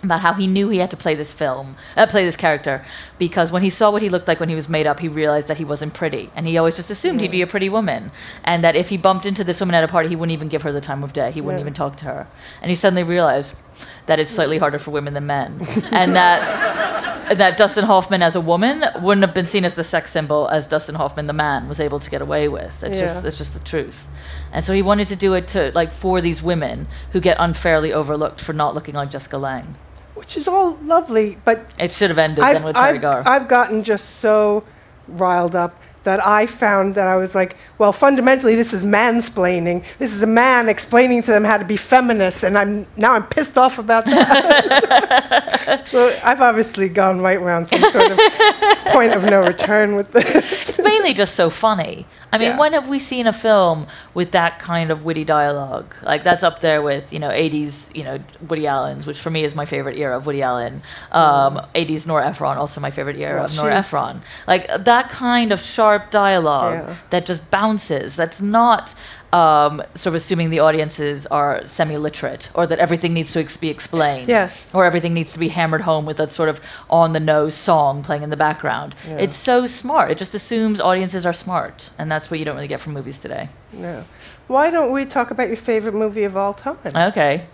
[0.05, 2.85] about how he knew he had to play this film, uh, play this character,
[3.19, 5.49] because when he saw what he looked like when he was made up, he realized
[5.49, 8.11] that he wasn't pretty, and he always just assumed he'd be a pretty woman,
[8.45, 10.63] and that if he bumped into this woman at a party, he wouldn't even give
[10.63, 11.33] her the time of day.
[11.33, 11.65] He wouldn't Yeah.
[11.65, 12.27] even talk to her,
[12.63, 13.55] and he suddenly realized
[14.07, 18.41] that it's slightly harder for women than men, and that that Dustin Hoffman as a
[18.41, 21.79] woman wouldn't have been seen as the sex symbol as Dustin Hoffman the man was
[21.79, 22.83] able to get away with.
[22.83, 23.29] It's just Yeah.
[23.29, 24.07] it's just the truth.
[24.51, 27.93] And so he wanted to do it to like for these women who get unfairly
[27.93, 29.75] overlooked for not looking like Jessica Lange.
[30.19, 33.23] Which is all lovely, but It should have ended I've, then with Teri I've, Garr.
[33.25, 34.65] I've gotten just so
[35.07, 39.85] riled up that I found that I was like, well, fundamentally, this is mansplaining.
[39.99, 43.25] This is a man explaining to them how to be feminist, and I'm now I'm
[43.27, 45.83] pissed off about that.
[45.87, 48.19] so I've obviously gone right around some sort of
[48.89, 50.69] point of no return with this.
[50.71, 52.07] it's mainly just so funny.
[52.31, 52.59] I mean, Yeah.
[52.59, 55.95] when have we seen a film with that kind of witty dialogue?
[56.03, 59.45] Like that's up there with you know '80s, you know Woody Allen's, which for me
[59.45, 60.83] is my favorite era of Woody Allen.
[61.11, 64.21] Um, '80s Nora Ephron, also my favorite era Well, of Nora Ephron.
[64.47, 66.97] Like that kind of sharp dialogue Yeah.
[67.11, 67.68] that just bounces.
[67.77, 68.95] That's not.
[69.31, 73.69] Um, sort of assuming the audiences are semi-literate, or that everything needs to ex- be
[73.69, 74.75] explained, Yes.
[74.75, 78.31] or everything needs to be hammered home with that sort of on-the-nose song playing in
[78.31, 78.95] the background.
[79.07, 79.17] Yeah.
[79.19, 80.11] It's so smart.
[80.11, 83.19] It just assumes audiences are smart, and that's what you don't really get from movies
[83.21, 83.51] today.
[83.75, 84.05] No.
[84.47, 86.79] Why don't we talk about your favorite movie of all time?
[86.97, 87.45] Okay.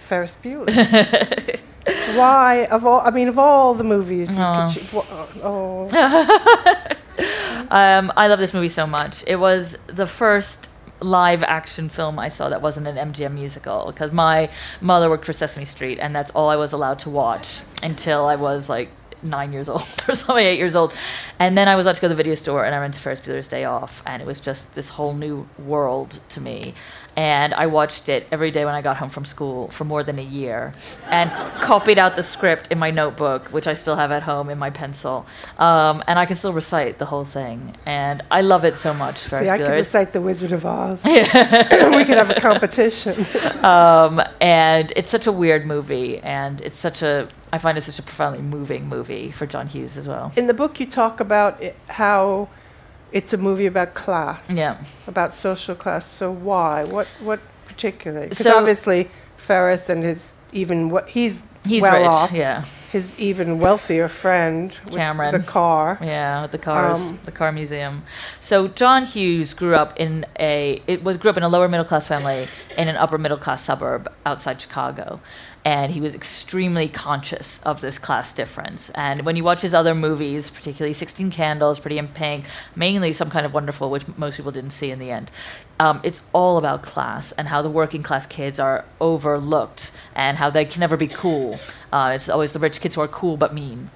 [0.00, 1.60] Ferris Bueller.
[2.14, 3.00] Why of all?
[3.00, 4.74] I mean, of all the movies, Oh.
[5.42, 6.84] oh,
[7.70, 9.22] Um, I love this movie so much.
[9.28, 14.12] It was the first live action film I saw that wasn't an MGM musical because
[14.12, 18.26] my mother worked for Sesame Street, and that's all I was allowed to watch until
[18.26, 18.90] I was like
[19.22, 20.92] nine years old or something, eight years old.
[21.38, 23.00] And then I was allowed to go to the video store and I went to
[23.00, 24.02] Ferris Bueller's Day Off.
[24.06, 26.74] And it was just this whole new world to me.
[27.16, 30.18] And I watched it every day when I got home from school for more than
[30.18, 30.72] a year
[31.08, 31.30] and
[31.60, 34.70] copied out the script in my notebook, which I still have at home in my
[34.70, 35.26] pencil.
[35.58, 37.76] Um, and I can still recite the whole thing.
[37.84, 39.18] And I love it so much.
[39.18, 41.04] Ferris See, I could recite The Wizard of Oz.
[41.04, 41.96] Yeah.
[41.96, 43.26] we could have a competition.
[43.64, 47.98] um, and it's such a weird movie, and it's such a I find it such
[47.98, 50.32] a profoundly moving movie for John Hughes as well.
[50.36, 52.48] In the book, you talk about it, how
[53.12, 54.50] it's a movie about class.
[54.50, 54.78] Yeah.
[55.08, 56.06] About social class.
[56.06, 56.84] So why?
[56.84, 57.08] What?
[57.20, 58.28] What particularly?
[58.28, 62.32] Because So- obviously Ferris and his even what he's He's well rich, off.
[62.32, 65.30] yeah, His even wealthier friend with Cameron.
[65.32, 65.98] the car.
[66.00, 68.02] yeah, with the cars, Um, the car museum.
[68.40, 71.84] So John Hughes grew up in a it was grew up in a lower middle
[71.84, 75.20] class family in an upper middle class suburb outside Chicago.
[75.64, 78.88] And he was extremely conscious of this class difference.
[78.90, 83.28] And when you watch his other movies, particularly 16 Candles, Pretty in Pink, mainly Some
[83.28, 85.30] Kind of Wonderful, which most people didn't see in the end,
[85.78, 90.48] um, it's all about class and how the working class kids are overlooked and how
[90.48, 91.60] they can never be cool.
[91.92, 93.90] Uh, it's always the rich kids who are cool but mean.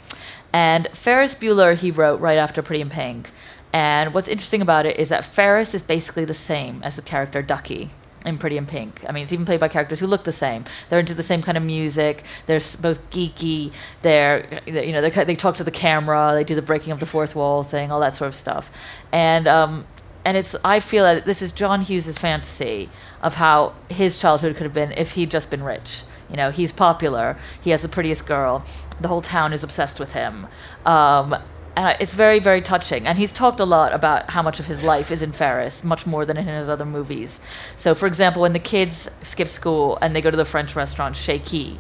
[0.53, 3.31] And Ferris Bueller, he wrote right after Pretty in Pink.
[3.73, 7.43] And what's interesting about it is that Ferris is basically the same as the character
[7.43, 7.91] Ducky
[8.25, 9.05] in Pretty in Pink.
[9.09, 10.65] I mean, it's even played by characters who look the same.
[10.89, 12.25] They're into the same kind of music.
[12.47, 13.73] They're both geeky.
[14.03, 16.33] They're, you know, they're, they talk to the camera.
[16.35, 18.71] They do the breaking of the fourth wall thing, all that sort of stuff.
[19.13, 19.87] And um,
[20.25, 22.89] and it's I feel that this is John Hughes' fantasy
[23.23, 26.03] of how his childhood could have been if he'd just been rich.
[26.31, 27.37] You know, he's popular.
[27.61, 28.65] He has the prettiest girl.
[29.01, 30.47] The whole town is obsessed with him.
[30.87, 31.37] Um,
[31.77, 33.07] and it's very, very touching.
[33.07, 36.07] And he's talked a lot about how much of his life is in Ferris, much
[36.07, 37.41] more than in his other movies.
[37.77, 41.17] So, for example, when the kids skip school and they go to the French restaurant
[41.17, 41.77] Chez Quis,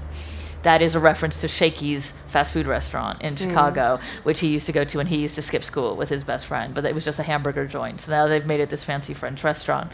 [0.65, 3.45] that is a reference to Shakey's fast food restaurant in hmm.
[3.45, 6.25] Chicago, which he used to go to when he used to skip school with his
[6.25, 6.75] best friend.
[6.75, 8.01] But it was just a hamburger joint.
[8.01, 9.93] So now they've made it this fancy French restaurant.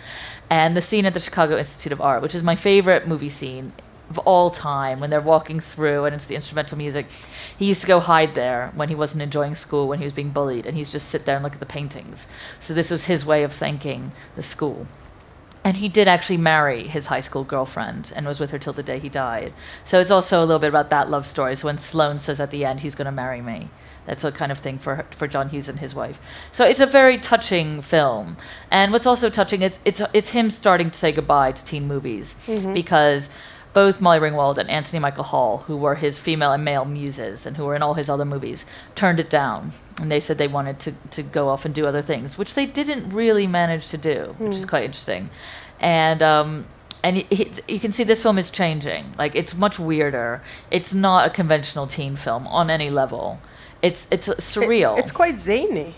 [0.48, 3.72] And the scene at the Chicago Institute of Art, which is my favorite movie scene
[4.10, 7.06] of all time, when they're walking through and it's the instrumental music,
[7.56, 10.30] he used to go hide there when he wasn't enjoying school, when he was being
[10.30, 12.26] bullied, and he's just sit there and look at the paintings.
[12.58, 14.86] So this was his way of thanking the school.
[15.62, 18.82] And he did actually marry his high school girlfriend and was with her till the
[18.82, 19.52] day he died.
[19.84, 21.54] So it's also a little bit about that love story.
[21.54, 23.68] So when Sloane says at the end, he's going to marry me,
[24.06, 26.18] that's a kind of thing for for John Hughes and his wife.
[26.52, 28.36] So it's a very touching film.
[28.70, 32.34] And what's also touching, it's it's it's him starting to say goodbye to teen movies
[32.46, 32.74] mm-hmm.
[32.74, 33.30] because
[33.72, 37.56] both Molly Ringwald and Anthony Michael Hall, who were his female and male muses and
[37.56, 39.72] who were in all his other movies, turned it down.
[40.00, 42.66] And they said they wanted to, to go off and do other things, which they
[42.66, 45.30] didn't really manage to do, which is quite interesting.
[45.78, 46.66] And um,
[47.02, 49.12] and y- he, you can see this film is changing.
[49.18, 50.42] Like it's much weirder.
[50.70, 53.40] It's not a conventional teen film on any level.
[53.82, 55.94] It's it's uh, It- surreal it's quite zany.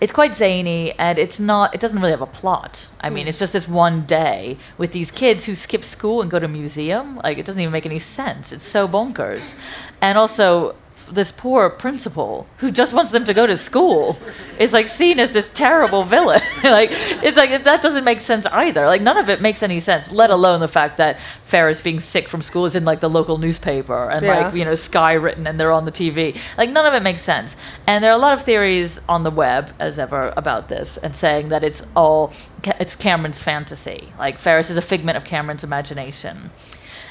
[0.00, 2.88] It's quite zany and it's not it doesn't really have a plot.
[3.00, 3.28] I mean hmm.
[3.28, 6.48] it's just this one day with these kids who skip school and go to a
[6.48, 7.20] museum.
[7.24, 8.52] Like it doesn't even make any sense.
[8.52, 9.54] It's so bonkers.
[10.00, 10.76] And also
[11.12, 14.18] this poor principal who just wants them to go to school
[14.58, 16.40] is like seen as this terrible villain.
[16.62, 18.84] Like it's like that doesn't make sense either.
[18.86, 22.28] Like none of it makes any sense let alone the fact that ferris being sick
[22.28, 24.40] from school is in like the local newspaper and Yeah.
[24.40, 27.22] like you know sky written and they're on the tv like none of it makes
[27.22, 27.56] sense.
[27.86, 31.14] And there are a lot of theories on the web as ever about this and
[31.16, 34.12] saying that it's all Ca- it's cameron's fantasy.
[34.18, 36.50] Like ferris is a figment of cameron's imagination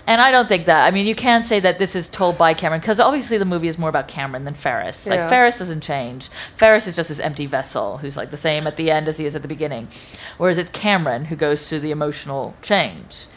[0.07, 0.85] and I don't think that.
[0.87, 3.67] I mean, you can say that this is told by Cameron because obviously the movie
[3.67, 5.05] is more about Cameron than Ferris.
[5.05, 5.29] Like Yeah.
[5.29, 6.29] Ferris doesn't change.
[6.55, 9.25] Ferris is just this empty vessel who's like the same at the end as he
[9.25, 9.89] is at the beginning,
[10.37, 13.27] whereas it's Cameron who goes through the emotional change.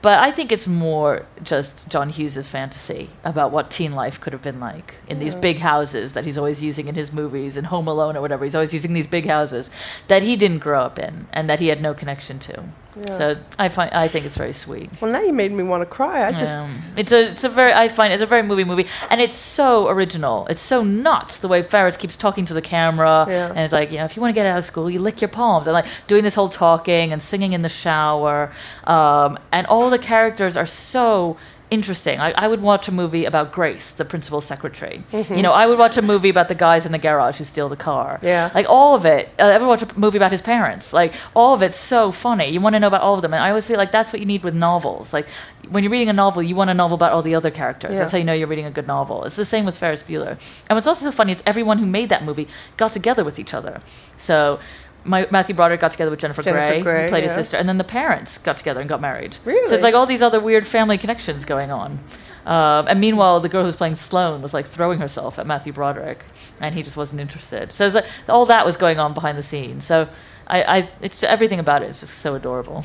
[0.00, 4.42] But I think it's more just John Hughes' fantasy about what teen life could have
[4.42, 7.88] been like in these big houses that he's always using in his movies, in Home
[7.88, 8.44] Alone or whatever.
[8.44, 9.70] He's always using these big houses
[10.08, 12.64] that he didn't grow up in and that he had no connection to.
[12.96, 13.18] Yeah.
[13.18, 14.90] So I find I think it's very sweet.
[15.00, 16.26] Well, now you made me want to cry.
[16.28, 16.52] I just
[16.96, 19.88] it's a it's a very I find it's a very movie movie and it's so
[19.88, 20.46] original.
[20.48, 23.48] It's so nuts the way Ferris keeps talking to the camera Yeah.
[23.48, 25.20] and it's like you know if you want to get out of school you lick
[25.20, 28.52] your palms and like doing this whole talking and singing in the shower
[28.84, 31.36] um, and all the characters are so
[31.74, 32.18] interesting.
[32.18, 35.02] Like I would watch a movie about Grace, the principal secretary.
[35.12, 35.34] Mm-hmm.
[35.34, 37.68] You know, I would watch a movie about the guys in the garage who steal
[37.68, 38.18] the car.
[38.22, 38.50] Yeah.
[38.54, 39.28] Like all of it.
[39.38, 40.92] I ever watch a movie about his parents?
[40.92, 42.48] Like all of it's so funny.
[42.48, 44.20] You want to know about all of them, and I always feel like that's what
[44.20, 45.12] you need with novels.
[45.12, 45.26] Like
[45.68, 47.92] when you're reading a novel, you want a novel about all the other characters.
[47.92, 47.98] Yeah.
[48.00, 49.24] That's how you know you're reading a good novel.
[49.24, 50.38] It's the same with Ferris Bueller.
[50.68, 53.52] And what's also so funny is everyone who made that movie got together with each
[53.52, 53.80] other.
[54.16, 54.60] So.
[55.04, 57.68] My, Matthew Broderick got together with Jennifer, Jennifer Grey, Grey, who played his sister, and
[57.68, 59.36] then the parents got together and got married.
[59.44, 59.68] Really?
[59.68, 61.98] So it's like all these other weird family connections going on.
[62.46, 65.72] Um, and meanwhile, the girl who was playing Sloane was like throwing herself at Matthew
[65.72, 66.24] Broderick,
[66.60, 67.72] and he just wasn't interested.
[67.72, 69.84] So it's like, all that was going on behind the scenes.
[69.84, 70.08] So
[70.46, 72.84] I, I it's everything about it is just so adorable.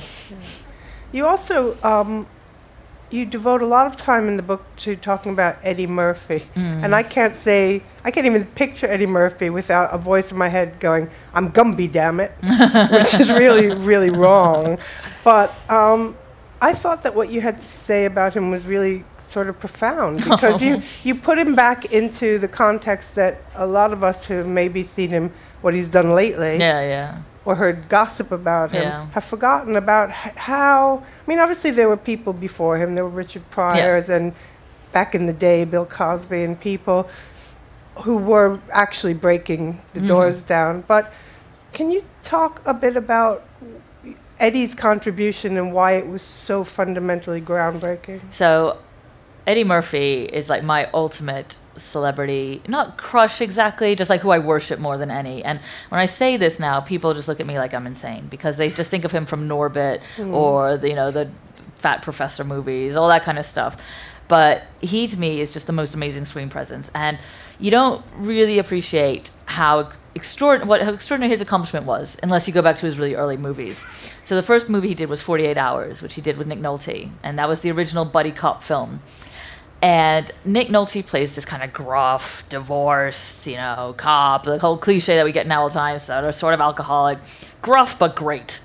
[1.11, 2.28] You also um,
[3.12, 6.93] you devote a lot of time in the book to talking about Eddie Murphy, and
[6.95, 10.80] I can't say I can't even picture Eddie Murphy without a voice in my head
[10.80, 12.32] going, "I'm Gumby, damn it,"
[12.91, 14.78] which is really really wrong.
[15.24, 16.16] But um,
[16.62, 20.18] I thought that what you had to say about him was really sort of profound
[20.30, 24.34] because you you put him back into the context that a lot of us who
[24.36, 25.32] have maybe seen him
[25.62, 27.18] what he's done lately Yeah, yeah.
[27.45, 29.07] Or heard gossip about him Yeah.
[29.11, 31.03] have forgotten about h- how.
[31.25, 32.95] I mean, obviously there were people before him.
[32.95, 34.33] There were Richard Pryors and
[34.91, 37.09] back in the day Bill Cosby and people
[38.03, 40.09] who were actually breaking the mm-hmm.
[40.09, 40.83] doors down.
[40.87, 41.11] But
[41.71, 43.45] can you talk a bit about
[44.39, 48.21] Eddie's contribution and why it was so fundamentally groundbreaking?
[48.31, 48.77] So
[49.45, 54.80] Eddie Murphy is like my ultimate celebrity, not crush exactly, just like who I worship
[54.80, 55.43] more than any.
[55.43, 55.59] And
[55.89, 58.69] when I say this now, people just look at me like I'm insane because they
[58.69, 60.34] just think of him from Norbit hmm.
[60.34, 61.30] or the, you know the
[61.75, 63.82] Fat Professor movies, all that kind of stuff.
[64.27, 67.17] But he to me is just the most amazing screen presence, and
[67.59, 72.61] you don't really appreciate how extraordinary what how extraordinary his accomplishment was unless you go
[72.61, 73.86] back to his really early movies.
[74.23, 77.09] So the first movie he did was 48 Hours, which he did with Nick Nolte,
[77.23, 79.01] and that was the original buddy cop film.
[79.82, 85.15] And Nick Nolte plays this kind of gruff, divorced, you know, cop, the whole cliche
[85.15, 87.19] that we get now all the time, so sort of alcoholic,
[87.61, 88.61] gruff but great.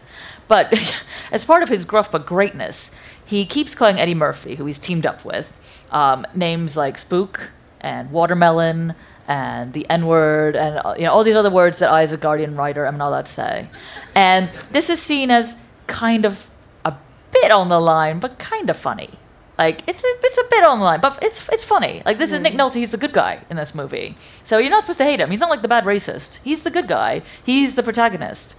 [0.48, 1.02] But
[1.32, 2.90] as part of his gruff but greatness,
[3.24, 5.52] he keeps calling Eddie Murphy, who he's teamed up with,
[5.90, 7.50] um, names like spook
[7.80, 8.94] and watermelon
[9.26, 12.12] and the N word and uh, you know all these other words that I, as
[12.12, 13.68] a Guardian writer, am not allowed to say.
[14.14, 15.56] And this is seen as
[15.86, 16.50] kind of
[16.84, 16.94] a
[17.32, 19.10] bit on the line, but kind of funny.
[19.58, 22.02] Like it's a, it's a bit on the line, but it's it's funny.
[22.04, 22.58] Like this is Nick mm.
[22.58, 25.30] Nolte; he's the good guy in this movie, so you're not supposed to hate him.
[25.30, 26.38] He's not like the bad racist.
[26.42, 27.22] He's the good guy.
[27.44, 28.56] He's the protagonist,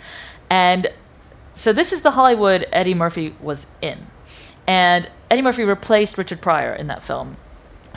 [0.50, 0.88] and
[1.54, 4.08] so this is the Hollywood Eddie Murphy was in,
[4.68, 7.36] and Eddie Murphy replaced Richard Pryor in that film,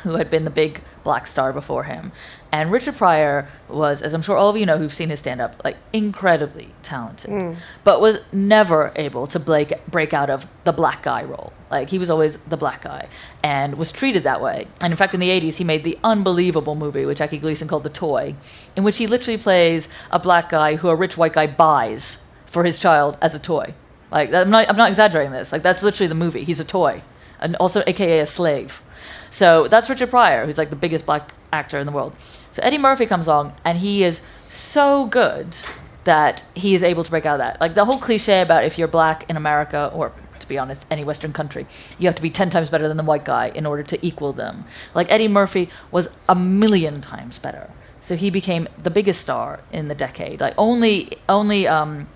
[0.03, 2.11] who had been the big black star before him.
[2.51, 5.41] And Richard Pryor was, as I'm sure all of you know who've seen his stand
[5.41, 7.57] up, like incredibly talented, mm.
[7.85, 11.53] but was never able to break, break out of the black guy role.
[11.71, 13.09] Like he was always the black guy
[13.43, 14.67] and was treated that way.
[14.81, 17.83] And in fact, in the 80s, he made the unbelievable movie with Jackie Gleason called
[17.83, 18.35] The Toy,
[18.77, 22.65] in which he literally plays a black guy who a rich white guy buys for
[22.65, 23.75] his child as a toy.
[24.11, 25.53] Like I'm not, I'm not exaggerating this.
[25.53, 26.45] Like that's literally the movie.
[26.45, 27.03] He's a toy,
[27.41, 28.83] and also AKA a slave.
[29.31, 32.17] So that's Richard Pryor, who's like the biggest black actor in the world.
[32.51, 35.57] So Eddie Murphy comes along, and he is so good
[36.05, 37.61] that he is able to break out of that.
[37.61, 41.05] Like the whole cliche about if you're black in America, or to be honest, any
[41.05, 41.67] Western country,
[41.99, 44.33] you have to be 10 times better than the white guy in order to equal
[44.33, 44.65] them.
[44.95, 47.71] Like Eddie Murphy was a million times better.
[48.01, 50.41] So he became the biggest star in the decade.
[50.41, 52.09] Like only, only, um,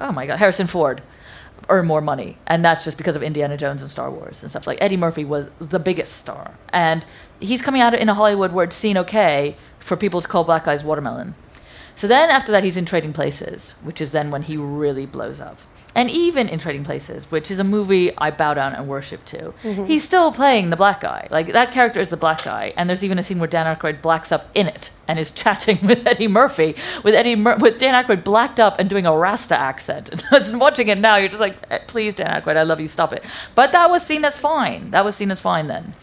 [0.00, 1.02] oh my God, Harrison Ford
[1.68, 4.66] earned more money, and that's just because of Indiana Jones and Star Wars and stuff.
[4.66, 7.04] Like Eddie Murphy was the biggest star, and
[7.40, 10.64] he's coming out in a Hollywood where it's seen okay for people to call black
[10.64, 11.34] guys watermelon.
[11.96, 15.40] So then after that, he's in Trading Places, which is then when he really blows
[15.40, 15.58] up.
[15.96, 19.52] And even in Trading Places, which is a movie I bow down and worship to,
[19.62, 21.26] he's still playing the black guy.
[21.28, 24.00] Like that character is the black guy, and there's even a scene where Dan Aykroyd
[24.00, 27.94] blacks up in it and is chatting with Eddie Murphy, with Eddie Mur- with Dan
[28.00, 30.22] Aykroyd blacked up and doing a Rasta accent.
[30.30, 33.12] And watching it now, you're just like, "Eh, please, Dan Aykroyd, I love you, stop
[33.12, 33.24] it.
[33.56, 34.92] But that was seen as fine.
[34.92, 35.94] That was seen as fine then.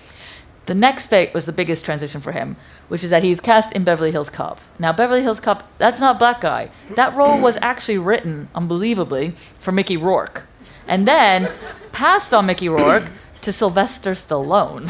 [0.66, 2.55] The next bit was the biggest transition for him,
[2.88, 4.59] which is that he's cast in Beverly Hills Cop.
[4.80, 6.72] Now, Beverly Hills Cop, that's not black guy.
[6.95, 10.43] That role was actually written, unbelievably, for Mickey Rourke,
[10.88, 11.51] and then
[11.91, 13.09] passed on Mickey Rourke
[13.41, 14.89] to Sylvester Stallone.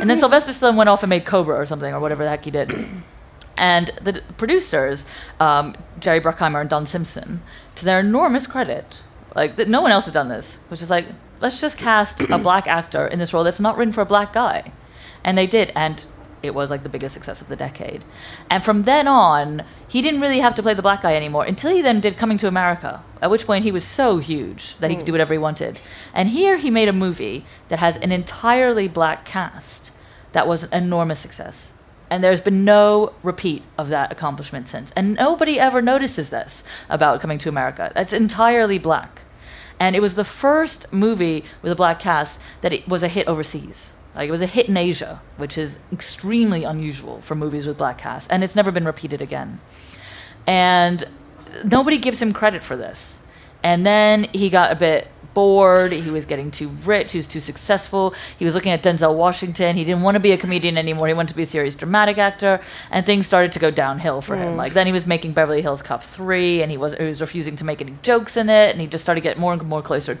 [0.00, 2.44] and then Sylvester Stallone went off and made Cobra or something, or whatever the heck
[2.44, 2.72] he did.
[3.56, 5.06] And the producers,
[5.38, 7.42] um, Jerry Bruckheimer and Don Simpson,
[7.76, 9.02] to their enormous credit,
[9.36, 11.04] like no one else had done this, which is like,
[11.40, 14.32] let's just cast a black actor in this role that's not written for a black
[14.32, 14.72] guy.
[15.24, 16.04] And they did, and
[16.42, 18.04] it was like the biggest success of the decade.
[18.50, 21.74] And from then on, he didn't really have to play the black guy anymore until
[21.74, 24.96] he then did Coming to America, at which point he was so huge that he
[24.96, 25.14] could do mm.
[25.14, 25.78] whatever he wanted.
[26.12, 29.92] And here he made a movie that has an entirely black cast
[30.32, 31.72] that was an enormous success.
[32.10, 34.90] And there's been no repeat of that accomplishment since.
[34.96, 37.92] And nobody ever notices this about Coming to America.
[37.96, 39.22] It's entirely black.
[39.80, 43.26] And it was the first movie with a black cast that it was a hit
[43.26, 43.92] overseas.
[44.14, 47.98] Like it was a hit in Asia, which is extremely unusual for movies with black
[47.98, 49.60] cast, and it's never been repeated again.
[50.46, 51.04] And
[51.64, 53.20] nobody gives him credit for this.
[53.62, 55.92] And then he got a bit bored.
[55.92, 57.12] He was getting too rich.
[57.12, 58.14] He was too successful.
[58.38, 59.76] He was looking at Denzel Washington.
[59.76, 61.08] He didn't want to be a comedian anymore.
[61.08, 62.60] He wanted to be a serious dramatic actor.
[62.90, 64.54] And things started to go downhill for him.
[64.54, 64.56] Mm.
[64.56, 67.56] Like then he was making Beverly Hills Cop 3 and he was, he was refusing
[67.56, 68.72] to make any jokes in it.
[68.72, 70.18] And he just started to get more and more closer.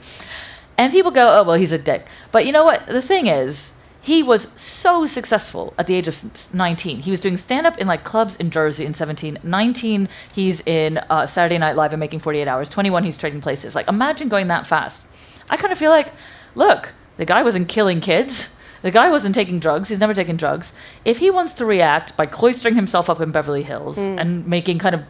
[0.78, 2.06] And people go, oh, well, he's a dick.
[2.30, 2.86] But you know what?
[2.86, 3.72] The thing is,
[4.02, 6.98] he was so successful at the age of 19.
[6.98, 9.38] He was doing stand up in like clubs in Jersey in 17.
[9.44, 12.68] 19, he's in uh, Saturday Night Live and making 48 hours.
[12.68, 13.76] 21, he's trading places.
[13.76, 15.06] Like, imagine going that fast.
[15.48, 16.12] I kind of feel like,
[16.56, 18.52] look, the guy wasn't killing kids.
[18.82, 19.88] The guy wasn't taking drugs.
[19.88, 20.72] He's never taken drugs.
[21.04, 24.96] If he wants to react by cloistering himself up in Beverly Hills and making kind
[24.96, 25.04] of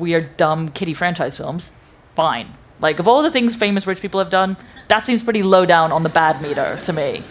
[0.00, 1.70] weird, dumb kitty franchise films,
[2.16, 2.54] fine.
[2.80, 5.92] Like, of all the things famous rich people have done, that seems pretty low down
[5.92, 7.22] on the bad meter to me.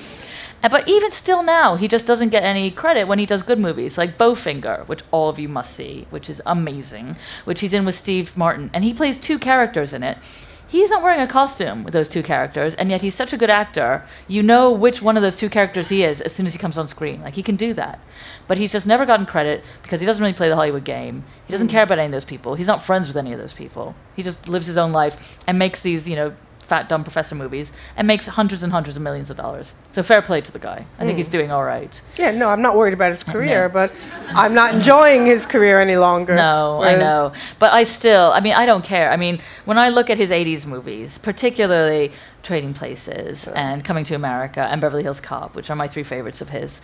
[0.61, 3.97] But even still now, he just doesn't get any credit when he does good movies
[3.97, 7.95] like Bowfinger, which all of you must see, which is amazing, which he's in with
[7.95, 8.69] Steve Martin.
[8.73, 10.17] And he plays two characters in it.
[10.69, 13.49] He's not wearing a costume with those two characters, and yet he's such a good
[13.49, 14.05] actor.
[14.27, 16.77] You know which one of those two characters he is as soon as he comes
[16.77, 17.21] on screen.
[17.21, 18.01] Like, he can do that.
[18.47, 21.23] But he's just never gotten credit because he doesn't really play the Hollywood game.
[21.45, 21.71] He doesn't hmm.
[21.71, 22.55] care about any of those people.
[22.55, 23.95] He's not friends with any of those people.
[24.17, 26.33] He just lives his own life and makes these, you know,
[26.67, 29.73] fat dumb professor movies and makes hundreds and hundreds of millions of dollars.
[29.89, 30.85] So fair play to the guy.
[30.99, 31.31] I think he's hmm.
[31.31, 31.99] doing all right.
[32.17, 33.91] Yeah, no, I'm not worried about his career, but
[34.29, 36.35] I'm not enjoying his career any longer.
[36.35, 37.31] No, I know.
[37.59, 39.09] But I still, I mean, I don't care.
[39.11, 42.11] I mean, when I look at his 80s movies, particularly
[42.43, 46.41] Trading Places and Coming to America and Beverly Hills Cop, which are my three favorites
[46.41, 46.81] of his,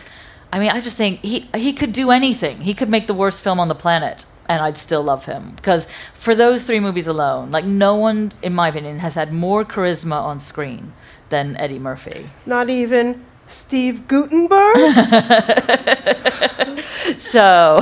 [0.52, 2.62] I mean, I just think he, he could do anything.
[2.62, 4.26] He could make the worst film on the planet.
[4.54, 8.54] And I'd still love him because for those three movies alone, like no one, in
[8.54, 10.94] my opinion, has had more charisma on screen
[11.30, 12.30] than Eddie Murphy.
[12.46, 14.78] Not even Steve Guttenberg?
[17.18, 17.82] So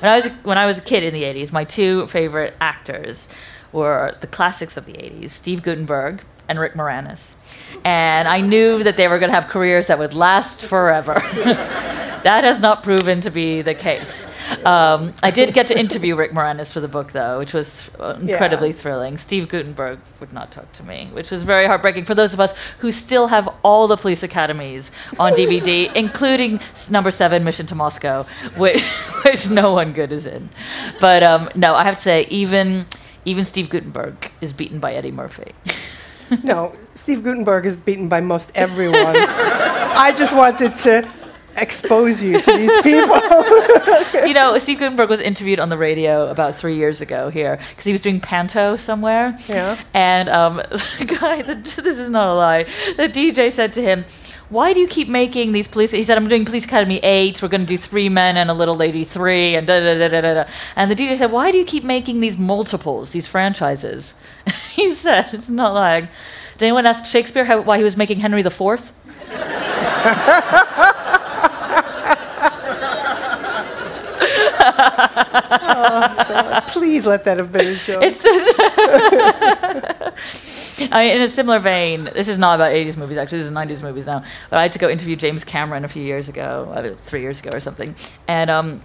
[0.00, 3.28] when I was when I was a kid in the '80s, my two favorite actors
[3.72, 7.34] were the classics of the '80s: Steve Guttenberg and Rick Moranis.
[7.84, 11.14] And I knew that they were going to have careers that would last forever.
[12.24, 14.26] that has not proven to be the case.
[14.64, 18.16] Um, I did get to interview Rick Moranis for the book, though, which was uh,
[18.20, 18.74] incredibly Yeah.
[18.74, 19.16] thrilling.
[19.18, 22.54] Steve Guttenberg would not talk to me, which was very heartbreaking for those of us
[22.78, 27.74] who still have all the police academies on DVD, including s- number seven, Mission to
[27.74, 28.24] Moscow,
[28.56, 28.82] which,
[29.24, 30.50] which no one good is in.
[31.00, 32.86] But um, no, I have to say, even
[33.24, 35.52] even Steve Guttenberg is beaten by Eddie Murphy.
[36.42, 39.16] No, Steve Guttenberg is beaten by most everyone.
[39.16, 41.08] I just wanted to
[41.56, 43.16] expose you to these people.
[44.26, 47.84] you know, Steve Guttenberg was interviewed on the radio about three years ago here because
[47.84, 49.36] he was doing panto somewhere.
[49.48, 49.80] Yeah.
[49.94, 50.56] And um,
[50.98, 52.64] the guy, the, this is not a lie,
[52.96, 54.04] the DJ said to him,
[54.52, 55.92] why do you keep making these police?
[55.92, 58.52] He said, I'm doing Police Academy 8, we're going to do Three Men and a
[58.52, 60.34] Little Lady 3, and da da da da da.
[60.34, 60.44] da."
[60.76, 64.12] And the DJ said, Why do you keep making these multiples, these franchises?
[64.72, 66.08] he said, It's not lying.
[66.58, 68.92] Did anyone ask Shakespeare how, why he was making Henry IV?
[75.74, 78.02] Oh, Please let that have been a joke.
[78.02, 78.52] It's just
[80.92, 83.52] I mean, in a similar vein, this is not about 80s movies, actually, this is
[83.52, 84.22] 90s movies now.
[84.50, 87.40] But I had to go interview James Cameron a few years ago, uh, three years
[87.40, 87.94] ago or something.
[88.28, 88.82] And, um,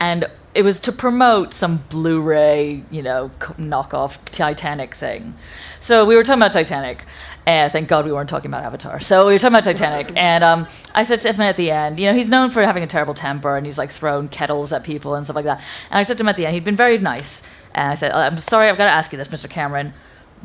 [0.00, 5.34] and it was to promote some Blu ray, you know, knockoff Titanic thing.
[5.78, 7.04] So we were talking about Titanic.
[7.46, 9.00] And thank God we weren't talking about Avatar.
[9.00, 10.12] So we were talking about Titanic.
[10.16, 12.82] And um, I said to him at the end, you know, he's known for having
[12.82, 15.58] a terrible temper and he's like thrown kettles at people and stuff like that.
[15.90, 17.42] And I said to him at the end, he'd been very nice.
[17.74, 19.48] And I said, I'm sorry, I've got to ask you this, Mr.
[19.48, 19.94] Cameron.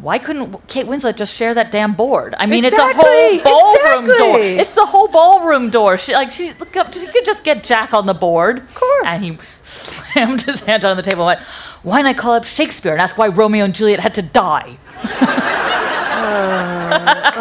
[0.02, 2.36] Why couldn't Kate Winslet just share that damn board?
[2.38, 4.39] I mean, it's a whole ballroom door.
[4.41, 5.98] It's the whole ballroom door.
[5.98, 6.93] She like she look up.
[6.93, 8.60] She could just get Jack on the board.
[8.60, 9.06] Of course.
[9.08, 11.48] And he slammed his hand on the table and went,
[11.84, 15.08] "Why not call up Shakespeare and ask why Romeo and Juliet had to die?" Uh,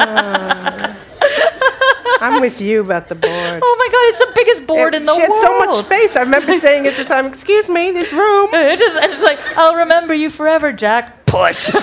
[0.00, 0.94] uh.
[2.20, 3.60] I'm with you about the board.
[3.62, 4.08] Oh my God!
[4.08, 5.26] It's the biggest board It- in the world.
[5.26, 6.16] she had so much space.
[6.16, 9.38] I remember saying at the time, "Excuse me, this room." It just, and it's like,
[9.58, 11.18] I'll remember you forever, Jack.
[11.34, 11.70] Push.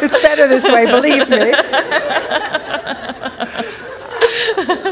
[0.00, 1.52] It's better this way, believe me.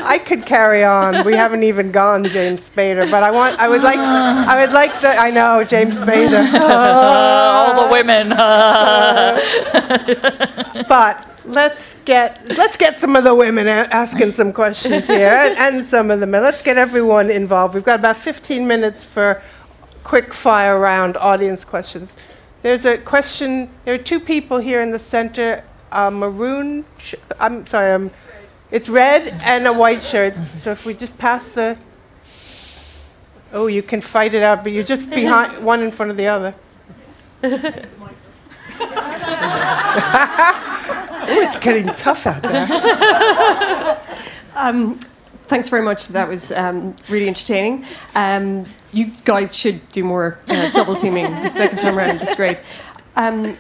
[0.05, 1.25] I could carry on.
[1.25, 3.59] We haven't even gone James Spader, but I want.
[3.59, 3.99] I would like.
[3.99, 5.09] I would like the.
[5.09, 8.29] I know James Spader, All the women.
[10.89, 15.59] but let's get let's get some of the women a- asking some questions here, and,
[15.59, 16.43] and some of the men.
[16.43, 17.75] Let's get everyone involved.
[17.75, 19.43] We've got about 15 minutes for
[20.07, 22.15] quick fire round audience questions.
[22.63, 23.69] There's a question.
[23.85, 25.65] There are two people here in the center.
[25.91, 26.85] A maroon.
[26.99, 27.93] Sh- I'm sorry.
[27.93, 28.13] Um,
[28.71, 30.35] it's red and a white shirt.
[30.63, 31.77] So if we just pass the.
[33.53, 36.29] Oh, you can fight it out, but you're just behind one in front of the
[36.29, 36.55] other.
[37.43, 38.11] oh,
[41.27, 44.01] it's getting tough out there.
[44.59, 44.99] Um,
[45.49, 46.09] thanks very much.
[46.09, 47.85] That was um, really entertaining.
[48.15, 52.21] Um, you guys should do more uh, double teaming the second time around.
[52.23, 52.59] It's great.
[53.17, 53.57] Um,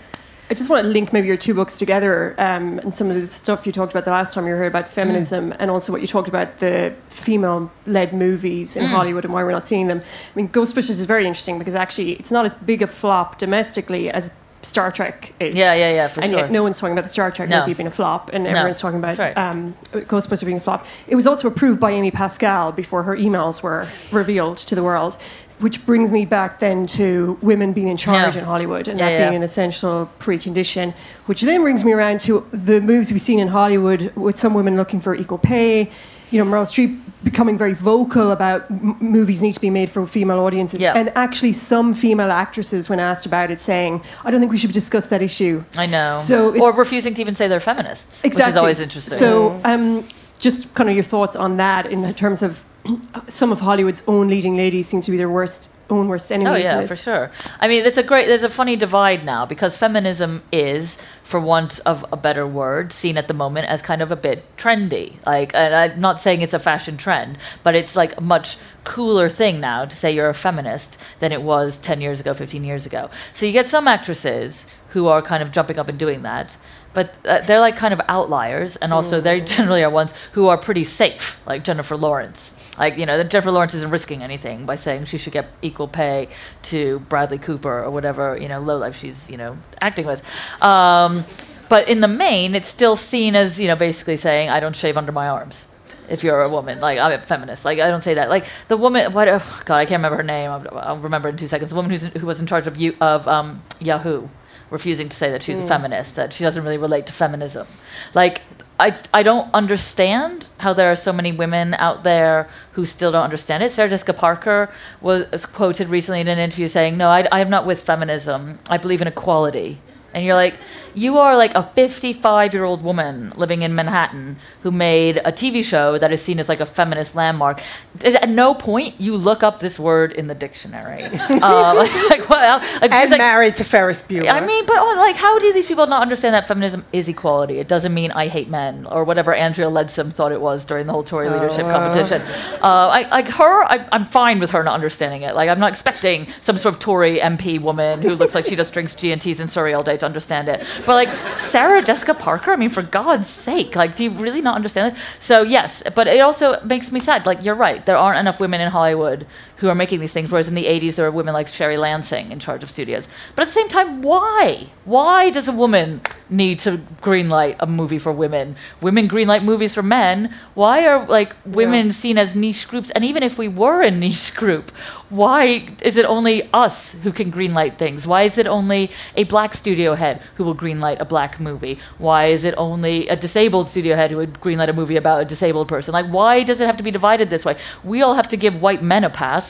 [0.48, 3.26] I just want to link maybe your two books together um, and some of the
[3.26, 6.00] stuff you talked about the last time you were here about feminism and also what
[6.00, 10.00] you talked about the female led movies in Hollywood and why we're not seeing them.
[10.00, 14.08] I mean, Ghostbusters is very interesting because actually it's not as big a flop domestically
[14.08, 14.32] as
[14.66, 15.54] Star Trek is.
[15.54, 16.40] Yeah, yeah, yeah, for and sure.
[16.40, 17.60] yet no one's talking about the Star Trek No.
[17.60, 19.36] movie being a flop and everyone's talking about right.
[19.36, 20.86] um, Ghostbusters being a flop.
[21.06, 25.16] It was also approved by Amy Pascal before her emails were revealed to the world,
[25.60, 28.40] which brings me back then to women being in charge Yeah.
[28.40, 29.24] in Hollywood and Yeah, that yeah.
[29.30, 30.92] being an essential precondition,
[31.26, 34.76] which then brings me around to the moves we've seen in Hollywood with some women
[34.76, 35.90] looking for equal pay.
[36.30, 40.06] You know, Meryl Streep becoming very vocal about m- movies need to be made for
[40.06, 40.94] female audiences, Yeah.
[40.96, 44.72] and actually some female actresses, when asked about it, saying, "I don't think we should
[44.72, 46.14] discuss that issue." I know.
[46.18, 49.16] So or refusing to even say they're feminists, which is always interesting.
[49.18, 50.04] So, um,
[50.38, 52.64] just kind of your thoughts on that in terms of
[53.28, 56.66] some of Hollywood's own leading ladies seem to be their worst own worst enemies.
[56.66, 57.30] Oh yeah, for sure.
[57.60, 61.80] I mean, there's a great, there's a funny divide now because feminism is, for want
[61.84, 65.14] of a better word, seen at the moment as kind of a bit trendy.
[65.26, 69.28] Like, and I'm not saying it's a fashion trend, but it's like a much cooler
[69.28, 72.86] thing now to say you're a feminist than it was 10 years ago, 15 years
[72.86, 73.10] ago.
[73.34, 76.56] So you get some actresses who are kind of jumping up and doing that.
[76.96, 80.56] But uh, they're like kind of outliers, and also they generally are ones who are
[80.56, 82.54] pretty safe, like Jennifer Lawrence.
[82.78, 85.88] Like, you know, that Jennifer Lawrence isn't risking anything by saying she should get equal
[85.88, 86.28] pay
[86.62, 90.22] to Bradley Cooper or whatever, you know, lowlife she's, you know, acting with.
[90.62, 91.26] Um,
[91.68, 94.96] but in the main, it's still seen as, you know, basically saying, I don't shave
[94.96, 95.66] under my arms.
[96.08, 98.30] If you're a woman, like I'm a feminist, like I don't say that.
[98.30, 99.28] Like the woman, what?
[99.28, 100.50] Oh, God, I can't remember her name.
[100.50, 101.70] I'll, I'll remember in two seconds.
[101.70, 104.28] The woman who's, who was in charge of you of um, Yahoo,
[104.70, 105.68] refusing to say that she's a hmm.
[105.68, 107.66] feminist, that she doesn't really relate to feminism.
[108.14, 108.42] Like
[108.78, 113.22] I, I don't understand how there are so many women out there who still don't
[113.22, 113.72] understand it.
[113.72, 117.64] Sarah Jessica Parker was quoted recently in an interview saying, "No, I, I am not
[117.66, 118.58] with feminism.
[118.68, 119.78] I believe in equality."
[120.14, 120.54] And you're like,
[120.96, 125.62] you are like a 55 year old woman living in Manhattan who made a TV
[125.62, 127.60] show that is seen as like a feminist landmark.
[128.02, 131.04] At no point you look up this word in the dictionary.
[131.04, 132.62] uh, like, like, what?
[132.80, 134.30] Like, And like- married to Ferris Bueller.
[134.32, 137.58] I mean, but oh, like, how do these people not understand that feminism is equality?
[137.58, 140.92] It doesn't mean I hate men or whatever Andrea Leadsom thought it was during the
[140.94, 142.22] whole Tory leadership competition.
[142.62, 145.34] Uh, I, like her, I, I'm fine with her not understanding it.
[145.34, 148.72] Like, I'm not expecting some sort of Tory MP woman who looks like she just
[148.72, 150.64] drinks G and T's in Surrey all day to understand it.
[150.86, 154.54] But like Sarah Jessica Parker, I mean, for God's sake, like, do you really not
[154.54, 155.02] understand this?
[155.20, 157.26] So yes, but it also makes me sad.
[157.26, 157.84] Like, you're right.
[157.84, 159.26] There aren't enough women in Hollywood
[159.56, 160.30] who are making these things.
[160.30, 163.08] Whereas in the 80s, there were women like Sherry Lansing in charge of studios.
[163.34, 164.68] But at the same time, why?
[164.84, 168.56] Why does a woman need to greenlight a movie for women?
[168.80, 170.34] Women greenlight movies for men.
[170.54, 172.90] Why are like women seen as niche groups?
[172.90, 174.70] And even if we were a niche group,
[175.08, 178.06] why is it only us who can greenlight things?
[178.08, 181.78] Why is it only a black studio head who will greenlight a black movie?
[181.98, 185.24] Why is it only a disabled studio head who would greenlight a movie about a
[185.24, 185.92] disabled person?
[185.92, 187.56] Like, why does it have to be divided this way?
[187.84, 189.45] We all have to give white men a pass.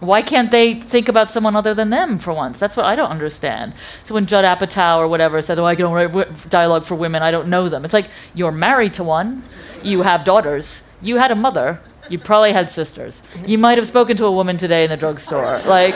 [0.00, 2.58] Why can't they think about someone other than them for once?
[2.58, 3.74] That's what I don't understand.
[4.04, 7.30] So when Judd Apatow or whatever said, "Oh, I can write dialogue for women," I
[7.32, 7.84] don't know them.
[7.84, 9.42] It's like you're married to one,
[9.82, 14.16] you have daughters, you had a mother, you probably had sisters, you might have spoken
[14.18, 15.60] to a woman today in the drugstore.
[15.66, 15.94] Like,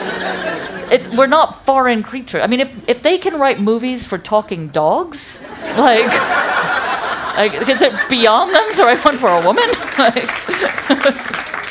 [0.91, 2.41] it's we're not foreign creatures.
[2.43, 5.41] I mean, if if they can write movies for talking dogs,
[5.77, 6.11] like.
[7.35, 9.63] Like, is it beyond them to write one for a woman?
[9.97, 10.29] Like,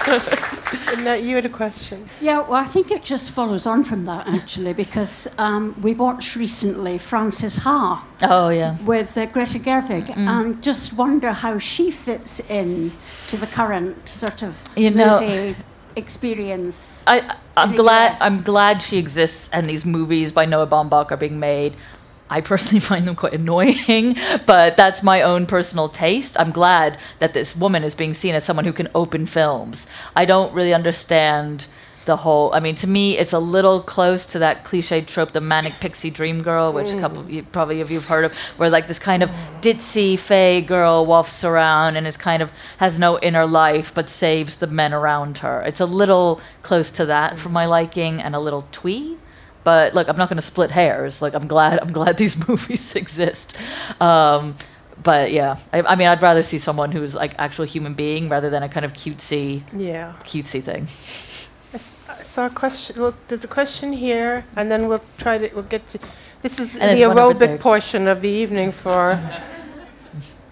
[0.98, 2.04] No, you had a question.
[2.20, 6.36] Yeah, well, I think it just follows on from that actually, because um, we watched
[6.36, 8.76] recently Frances Ha oh yeah.
[8.84, 10.28] with uh, Greta Gerwig, Mm.
[10.28, 12.92] and just wonder how she fits in
[13.28, 15.56] to the current sort of You know- movie
[15.96, 17.02] experience.
[17.06, 18.12] I, I'm glad.
[18.14, 18.20] US.
[18.22, 21.74] I'm glad she exists, and these movies by Noah Baumbach are being made.
[22.32, 24.16] I personally find them quite annoying,
[24.46, 26.38] but that's my own personal taste.
[26.40, 29.86] I'm glad that this woman is being seen as someone who can open films.
[30.16, 31.66] I don't really understand
[32.04, 32.52] the whole.
[32.52, 36.10] I mean, to me, it's a little close to that cliche trope, the manic pixie
[36.10, 38.98] dream girl, which a couple, of you, probably of you've heard of, where like this
[38.98, 39.30] kind of
[39.60, 44.56] ditzy fey girl wafts around and is kind of has no inner life but saves
[44.56, 45.62] the men around her.
[45.62, 49.18] It's a little close to that for my liking, and a little twee.
[49.64, 51.22] But look, I'm not going to split hairs.
[51.22, 53.56] Like I'm glad I'm glad these movies exist.
[54.00, 54.56] Um,
[55.02, 58.50] but yeah, I, I mean, I'd rather see someone who's like actual human being rather
[58.50, 60.12] than a kind of cutesy Yeah.
[60.24, 60.86] cutesy thing.
[62.08, 63.00] I saw a question.
[63.00, 65.50] Well, there's a question here, and then we'll try to.
[65.54, 65.98] We'll get to.
[66.40, 69.18] This is And the aerobic portion of the evening for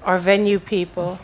[0.04, 1.18] our venue people.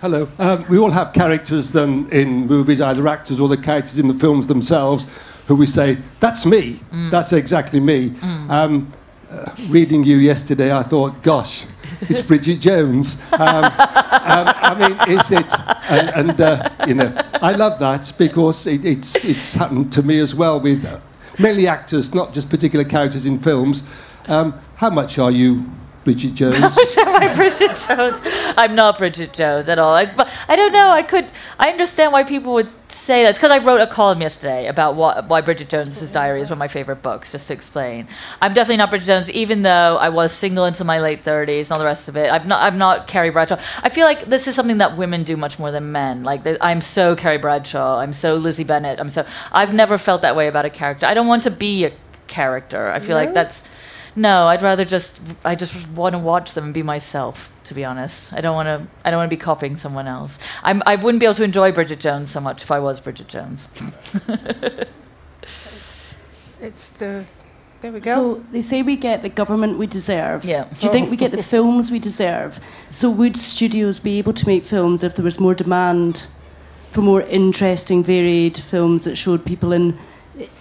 [0.00, 0.28] Hello.
[0.38, 4.14] Um, we all have characters then in movies, either actors or the characters in the
[4.14, 5.06] films themselves,
[5.48, 6.80] who we say, "That's me.
[7.10, 8.14] That's exactly me."
[8.48, 8.92] Um,
[9.30, 11.66] uh, reading you yesterday, I thought, "Gosh,
[12.02, 15.52] it's Bridget Jones." Um, um, I mean, is it?
[15.90, 20.20] And, and uh, you know, I love that because it, it's it's happened to me
[20.20, 21.00] as well with uh,
[21.38, 23.88] mainly actors, not just particular characters in films.
[24.28, 25.64] Um, how much are you,
[26.04, 26.76] Bridget Jones?
[26.98, 28.20] Am I Bridget Jones?
[28.56, 29.94] I'm not Bridget Jones at all.
[29.94, 30.90] I, but I don't know.
[30.90, 31.32] I could.
[31.58, 32.68] I understand why people would
[32.98, 33.30] say that.
[33.30, 36.56] It's because I wrote a column yesterday about why, why Bridget Jones's Diary is one
[36.56, 37.32] of my favorite books.
[37.32, 38.08] Just to explain,
[38.40, 41.72] I'm definitely not Bridget Jones, even though I was single into my late 30s and
[41.72, 42.32] all the rest of it.
[42.32, 42.62] I'm not.
[42.62, 43.58] I'm not Carrie Bradshaw.
[43.82, 46.24] I feel like this is something that women do much more than men.
[46.24, 47.98] Like I'm so Carrie Bradshaw.
[47.98, 49.00] I'm so Lucy Bennett.
[49.00, 49.24] I'm so.
[49.52, 51.06] I've never felt that way about a character.
[51.06, 51.92] I don't want to be a
[52.26, 52.90] character.
[52.90, 53.62] I feel like that's.
[54.18, 57.52] No, I'd rather just I just want to watch them and be myself.
[57.64, 58.86] To be honest, I don't want to.
[59.04, 60.38] I don't want to be copying someone else.
[60.62, 60.82] I'm.
[60.86, 63.68] I wouldn't be able to enjoy Bridget Jones so much if I was Bridget Jones.
[66.60, 67.24] It's the.
[67.80, 68.14] There we go.
[68.14, 70.44] So they say we get the government we deserve.
[70.44, 70.68] Yeah.
[70.80, 72.58] Do you think we get the films we deserve?
[72.90, 76.26] So would studios be able to make films if there was more demand
[76.90, 79.96] for more interesting, varied films that showed people in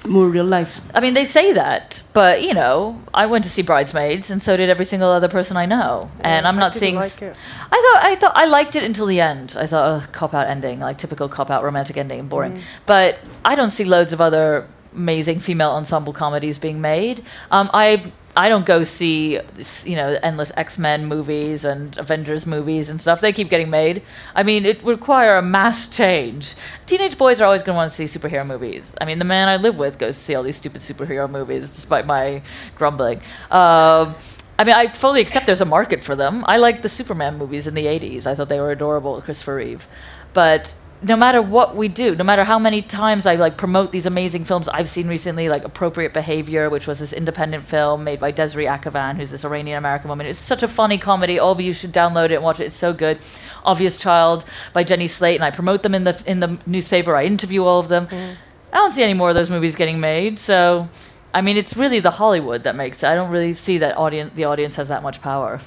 [0.07, 0.79] more real life?
[0.93, 4.57] I mean, they say that, but you know, I went to see Bridesmaids, and so
[4.57, 6.09] did every single other person I know.
[6.21, 6.95] and I'm I not didn't seeing.
[6.95, 7.35] like it.
[7.71, 9.55] I thought I thought I liked it until the end.
[9.57, 12.61] I thought, oh, cop out ending, like typical cop out romantic ending, and boring.
[12.85, 17.23] But I don't see loads of other amazing female ensemble comedies being made.
[17.51, 19.39] Um, I I don't go see
[19.83, 23.19] you know endless X Men movies and Avengers movies and stuff.
[23.19, 24.03] They keep getting made.
[24.35, 26.53] I mean, it would require a mass change.
[26.85, 28.93] Teenage boys are always going to want to see superhero movies.
[29.01, 31.71] I mean, the man I live with goes to see all these stupid superhero movies,
[31.71, 32.43] despite my
[32.75, 33.21] grumbling.
[33.49, 34.15] Um
[34.59, 36.43] I mean, I fully accept there's a market for them.
[36.47, 38.25] I liked the Superman movies in the 80s.
[38.25, 39.87] I thought they were adorable Christopher Reeve.
[40.33, 44.07] But no matter what we do, no matter how many times I like promote these
[44.07, 48.31] amazing films I've seen recently, like Appropriate Behavior, which was this independent film made by
[48.31, 50.25] Desiree Akhavan, who's this Iranian American woman.
[50.25, 51.37] It's such a funny comedy.
[51.37, 52.65] All of you should download it and watch it.
[52.65, 53.19] It's so good.
[53.63, 57.15] Obvious Child by Jenny Slate, and I promote them in the in the newspaper.
[57.15, 58.07] I interview all of them.
[58.07, 58.35] Mm.
[58.73, 60.39] I don't see any more of those movies getting made.
[60.39, 60.89] So,
[61.33, 63.07] I mean, it's really the Hollywood that makes it.
[63.07, 64.33] I don't really see that audience.
[64.33, 65.61] The audience has that much power.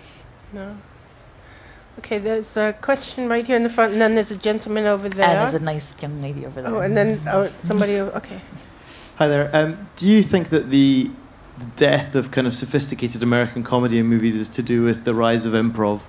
[0.52, 0.76] No.
[1.98, 5.08] Okay, there's a question right here in the front, and then there's a gentleman over
[5.08, 5.28] there.
[5.28, 6.74] And there's a nice young lady over there.
[6.74, 7.98] oh, and then oh, somebody.
[7.98, 8.40] Okay.
[9.16, 9.50] Hi there.
[9.52, 11.10] Um, do you think that the
[11.58, 15.14] the death of kind of sophisticated American comedy in movies is to do with the
[15.14, 16.04] rise of improv?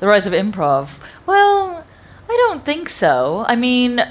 [0.00, 0.98] The rise of improv.
[1.26, 1.84] Well,
[2.28, 3.44] I don't think so.
[3.46, 4.02] I mean,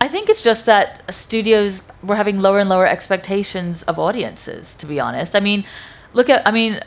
[0.00, 4.86] I think it's just that studios were having lower and lower expectations of audiences, to
[4.86, 5.36] be honest.
[5.36, 5.64] I mean,
[6.12, 6.80] look at, I mean,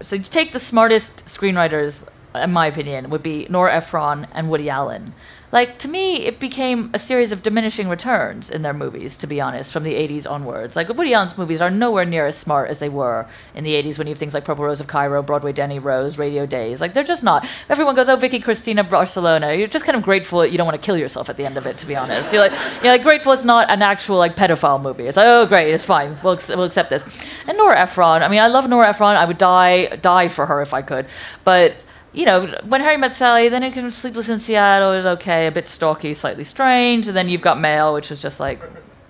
[0.00, 4.68] so you take the smartest screenwriters, in my opinion, would be Nora Ephron and Woody
[4.68, 5.14] Allen.
[5.54, 9.40] Like, to me, it became a series of diminishing returns in their movies, to be
[9.40, 10.74] honest, from the 80s onwards.
[10.74, 13.96] Like, Woody Allen's movies are nowhere near as smart as they were in the 80s
[13.96, 16.80] when you have things like Purple Rose of Cairo, Broadway Danny Rose, Radio Days.
[16.80, 17.46] Like, they're just not.
[17.68, 19.54] Everyone goes, oh, Vicky Cristina Barcelona.
[19.54, 21.56] You're just kind of grateful that you don't want to kill yourself at the end
[21.56, 22.32] of it, to be honest.
[22.32, 25.06] You're like, you're like grateful it's not an actual, like, pedophile movie.
[25.06, 26.18] It's like, oh, great, it's fine.
[26.24, 27.24] We'll, we'll accept this.
[27.46, 29.14] And Nora Ephron, I mean, I love Nora Ephron.
[29.14, 31.06] I would die, die for her if I could.
[31.44, 31.76] But
[32.14, 35.52] you know, when Harry met Sally, then it can Sleepless in Seattle is okay, a
[35.52, 38.60] bit stalky, slightly strange, and then you've got Mail, which was just like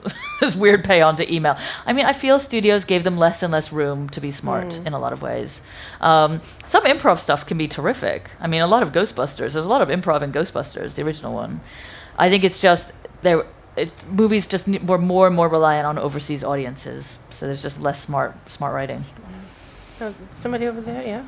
[0.40, 1.56] this weird pay on to email.
[1.86, 4.94] I mean, I feel studios gave them less and less room to be smart in
[4.94, 5.60] a lot of ways.
[6.00, 8.30] Um, some improv stuff can be terrific.
[8.40, 9.52] I mean, a lot of Ghostbusters.
[9.52, 11.60] There's a lot of improv in Ghostbusters, the original one.
[12.18, 12.92] I think it's just
[13.22, 13.44] there.
[13.76, 18.00] It, movies just were more and more reliant on overseas audiences, so there's just less
[18.00, 19.02] smart smart writing.
[20.00, 21.22] Oh, somebody over there, yeah.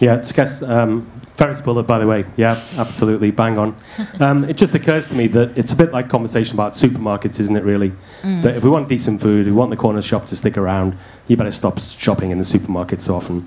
[0.00, 2.24] Yeah, it's guess, um, Ferris Bueller, by the way.
[2.36, 3.74] Yeah, absolutely, bang on.
[4.20, 7.56] Um, it just occurs to me that it's a bit like conversation about supermarkets, isn't
[7.56, 7.64] it?
[7.64, 7.92] Really,
[8.22, 10.96] that if we want decent food, we want the corner shop to stick around.
[11.28, 13.46] You better stop shopping in the supermarket so often.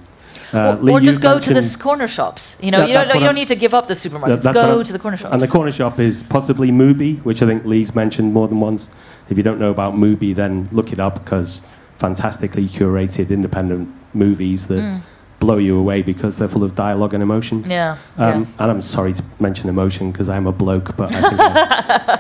[0.54, 2.58] Uh, or Lee, or just go to the corner shops.
[2.62, 4.42] You know, That- you don't, you don't need to give up the supermarkets.
[4.42, 5.34] That- go to the corner shops.
[5.34, 8.90] And the corner shop is possibly Mubi, which I think Lee's mentioned more than once.
[9.30, 11.62] If you don't know about Mubi, then look it up because
[12.00, 15.02] fantastically curated independent movies that
[15.40, 17.64] blow you away because they're full of dialogue and emotion.
[17.64, 17.70] Mm.
[17.70, 17.98] yeah.
[18.18, 21.20] Um, And I'm sorry to mention emotion because I'm a bloke, but I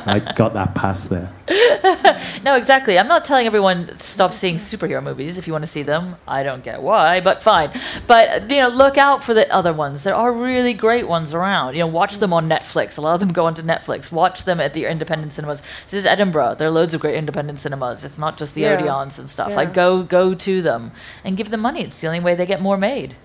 [0.05, 1.29] I, I got that pass there.
[1.49, 2.23] Yeah.
[2.43, 2.97] no, exactly.
[2.99, 6.15] I'm not telling everyone stop seeing superhero movies if you want to see them.
[6.27, 7.71] I don't get why, but fine.
[8.07, 10.03] But you know, look out for the other ones.
[10.03, 11.73] There are really great ones around.
[11.73, 12.97] You know, watch them on Netflix.
[12.97, 14.11] A lot of them go onto Netflix.
[14.11, 15.61] Watch them at the independent cinemas.
[15.85, 16.55] This is Edinburgh.
[16.55, 18.03] There are loads of great independent cinemas.
[18.03, 18.79] It's not just the Yeah.
[18.79, 19.49] Odeons and stuff.
[19.49, 19.55] Yeah.
[19.55, 20.91] Like go go to them
[21.23, 21.83] and give them money.
[21.83, 23.15] It's the only way they get more made.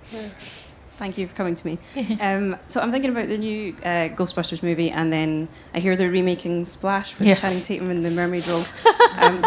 [0.97, 1.79] Thank you for coming to me.
[2.21, 6.11] Um, so I'm thinking about the new uh, Ghostbusters movie, and then I hear they're
[6.11, 7.35] remaking Splash with Yeah.
[7.35, 8.65] Channing Tatum in the mermaid role.
[9.19, 9.45] Um,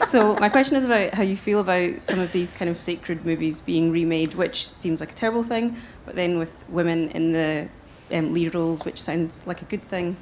[0.08, 3.24] so my question is about how you feel about some of these kind of sacred
[3.24, 7.68] movies being remade, which seems like a terrible thing, but then with women in the
[8.12, 10.16] um, lead roles, which sounds like a good thing.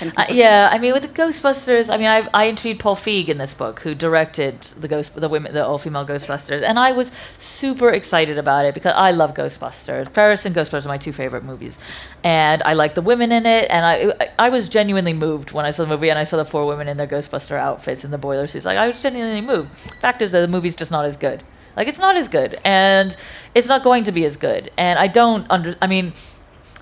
[0.00, 3.38] Uh, yeah, I mean, with the Ghostbusters, I mean, I, I interviewed Paul Feig in
[3.38, 7.90] this book, who directed the ghost, the women, the all-female Ghostbusters, and I was super
[7.90, 10.10] excited about it because I love Ghostbusters.
[10.10, 11.78] Ferris and Ghostbusters are my two favorite movies,
[12.22, 15.70] and I like the women in it, and I I was genuinely moved when I
[15.70, 18.18] saw the movie and I saw the four women in their Ghostbuster outfits and the
[18.18, 18.64] boiler suits.
[18.64, 19.74] Like, I was genuinely moved.
[20.00, 21.42] Fact is that the movie's just not as good.
[21.76, 23.16] Like, it's not as good, and
[23.54, 24.70] it's not going to be as good.
[24.76, 25.76] And I don't under.
[25.80, 26.12] I mean.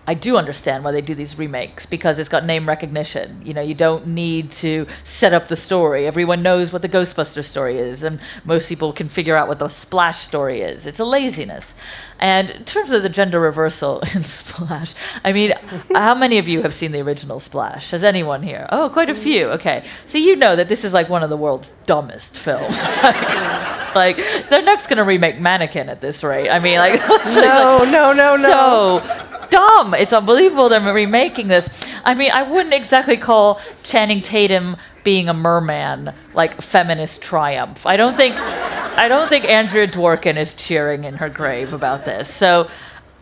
[0.05, 3.41] I do understand why they do these remakes because it's got name recognition.
[3.45, 6.09] You know, you don't need to set up the story.
[6.09, 9.69] Everyone knows what the Ghostbuster story is, and most people can figure out what the
[9.69, 10.87] Splash story is.
[10.87, 11.73] It's a laziness.
[12.19, 14.95] And in terms of the gender reversal in Splash,
[15.25, 15.55] I mean,
[15.95, 17.91] how many of you have seen the original Splash?
[17.93, 18.67] Has anyone here?
[18.71, 19.51] Oh, quite a few.
[19.51, 19.85] Okay.
[20.07, 22.83] So you know that this is like one of the world's dumbest films.
[23.95, 24.17] like,
[24.49, 26.49] they're next going to remake Mannequin at this rate.
[26.49, 29.01] I mean, like, No, like, no, no, no.
[29.01, 29.95] so dumb.
[29.95, 31.69] It's unbelievable they're remaking this.
[32.05, 37.87] I mean, I wouldn't exactly call Channing Tatum being a merman like feminist triumph.
[37.87, 42.33] I don't think I don't think Andrea Dworkin is cheering in her grave about this.
[42.33, 42.69] So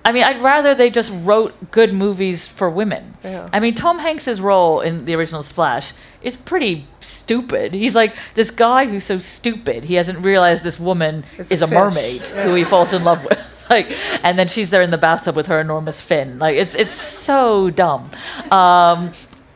[0.05, 3.17] I mean, I'd rather they just wrote good movies for women.
[3.23, 3.49] Yeah.
[3.53, 7.73] I mean, Tom Hanks's role in the original Splash is pretty stupid.
[7.75, 11.67] He's like this guy who's so stupid he hasn't realized this woman It's is a
[11.67, 11.75] fish.
[11.75, 13.60] mermaid who he falls in love with.
[13.75, 16.41] Like, and then she's there in the bathtub with her enormous fin.
[16.41, 18.11] Like, it's it's so dumb.
[18.51, 19.13] Um,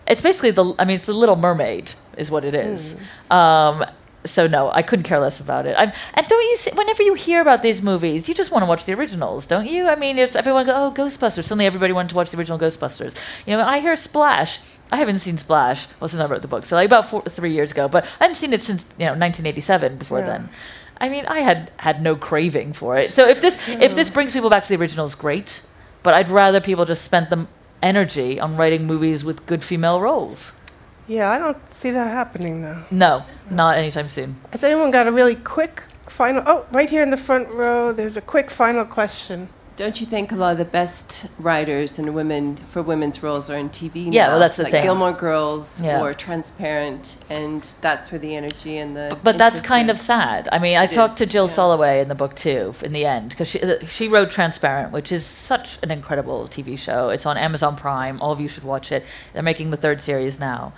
[0.07, 0.73] it's basically the.
[0.79, 2.95] I mean, it's the Little Mermaid is what it is.
[3.31, 3.85] Um,
[4.25, 5.75] so no, I couldn't care less about it.
[5.77, 8.67] I'm, and don't you see, whenever you hear about these movies, you just want to
[8.67, 9.87] watch the originals, don't you?
[9.89, 11.45] I mean, it's everyone go, oh, Ghostbusters.
[11.45, 13.15] Suddenly, everybody wanted to watch the original Ghostbusters.
[13.47, 14.61] You know, I hear Splash.
[14.93, 15.89] I haven't seen Splash.
[16.01, 17.89] Well, since I wrote the book, so like about four, three years ago.
[17.89, 19.97] But I haven't seen it since you know 1987.
[19.97, 20.27] Before Yeah.
[20.27, 20.49] then,
[21.05, 23.12] I mean, I had had no craving for it.
[23.12, 23.96] So if this if hmm.
[23.96, 25.61] this brings people back to the originals, great.
[26.02, 27.46] But I'd rather people just spent the
[27.82, 30.52] energy on writing movies with good female roles.
[31.07, 32.84] Yeah, I don't see that happening though.
[32.90, 34.40] No, not anytime soon.
[34.50, 36.42] Has anyone got a really quick final?
[36.46, 39.50] Oh, right here in the front row, there's a quick final question.
[39.77, 43.57] Don't you think a lot of the best writers and women for women's roles are
[43.57, 44.31] in TV Yeah, now?
[44.31, 44.85] well, that's the like thing.
[44.85, 46.01] Gilmore Girls Yeah.
[46.01, 49.18] or Transparent, and that's where the energy and the.
[49.25, 50.49] But that's interest kind of sad.
[50.53, 51.55] I mean, I talked to Jill yeah.
[51.55, 55.11] Soloway in the book too, in the end, because she uh, she wrote Transparent, which
[55.11, 57.09] is such an incredible TV show.
[57.09, 58.20] It's on Amazon Prime.
[58.22, 59.05] All of you should watch it.
[59.33, 60.72] They're making the third series now,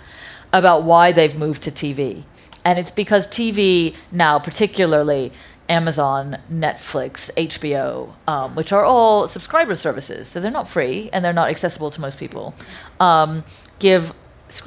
[0.51, 2.23] about why they've moved to TV,
[2.65, 5.31] and it's because TV now, particularly
[5.69, 11.33] Amazon, Netflix, HBO, um, which are all subscriber services, so they're not free and they're
[11.33, 12.55] not accessible to most people,
[12.99, 13.43] um,
[13.79, 14.13] give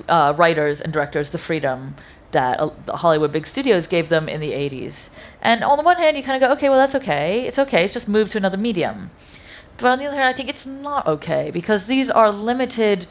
[0.09, 1.94] uh, writers and directors the freedom
[2.32, 5.09] that uh, the Hollywood big studios gave them in the 80s.
[5.40, 7.46] And on the one hand, you kind of go, okay, well, that's okay.
[7.46, 7.84] It's okay.
[7.84, 9.11] It's just moved to another medium.
[9.78, 13.07] But on the other hand, I think it's not okay because these are limited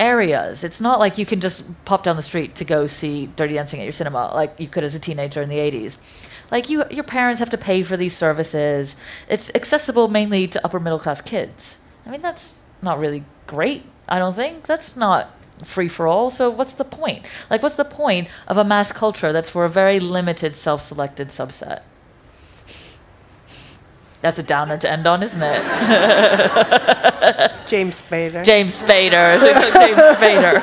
[0.00, 0.64] areas.
[0.64, 3.80] It's not like you can just pop down the street to go see Dirty Dancing
[3.80, 5.98] at your cinema like you could as a teenager in the 80s.
[6.50, 8.96] Like you, your parents have to pay for these services.
[9.28, 11.78] It's accessible mainly to upper middle class kids.
[12.06, 13.84] I mean, that's not really great.
[14.08, 15.30] I don't think that's not
[15.62, 16.30] free for all.
[16.30, 17.24] So what's the point?
[17.48, 21.82] Like, what's the point of a mass culture that's for a very limited, self-selected subset?
[24.24, 25.62] That's a downer to end on, isn't it?
[27.68, 28.42] James Spader.
[28.42, 29.38] James Spader.
[29.74, 30.62] James Spader.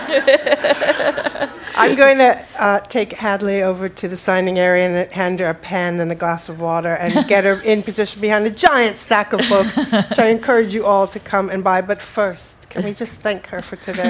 [1.75, 5.53] I'm going to uh, take Hadley over to the signing area and hand her a
[5.53, 9.31] pen and a glass of water and get her in position behind a giant stack
[9.31, 11.81] of books, which I encourage you all to come and buy.
[11.81, 14.09] But first, can we just thank her for today?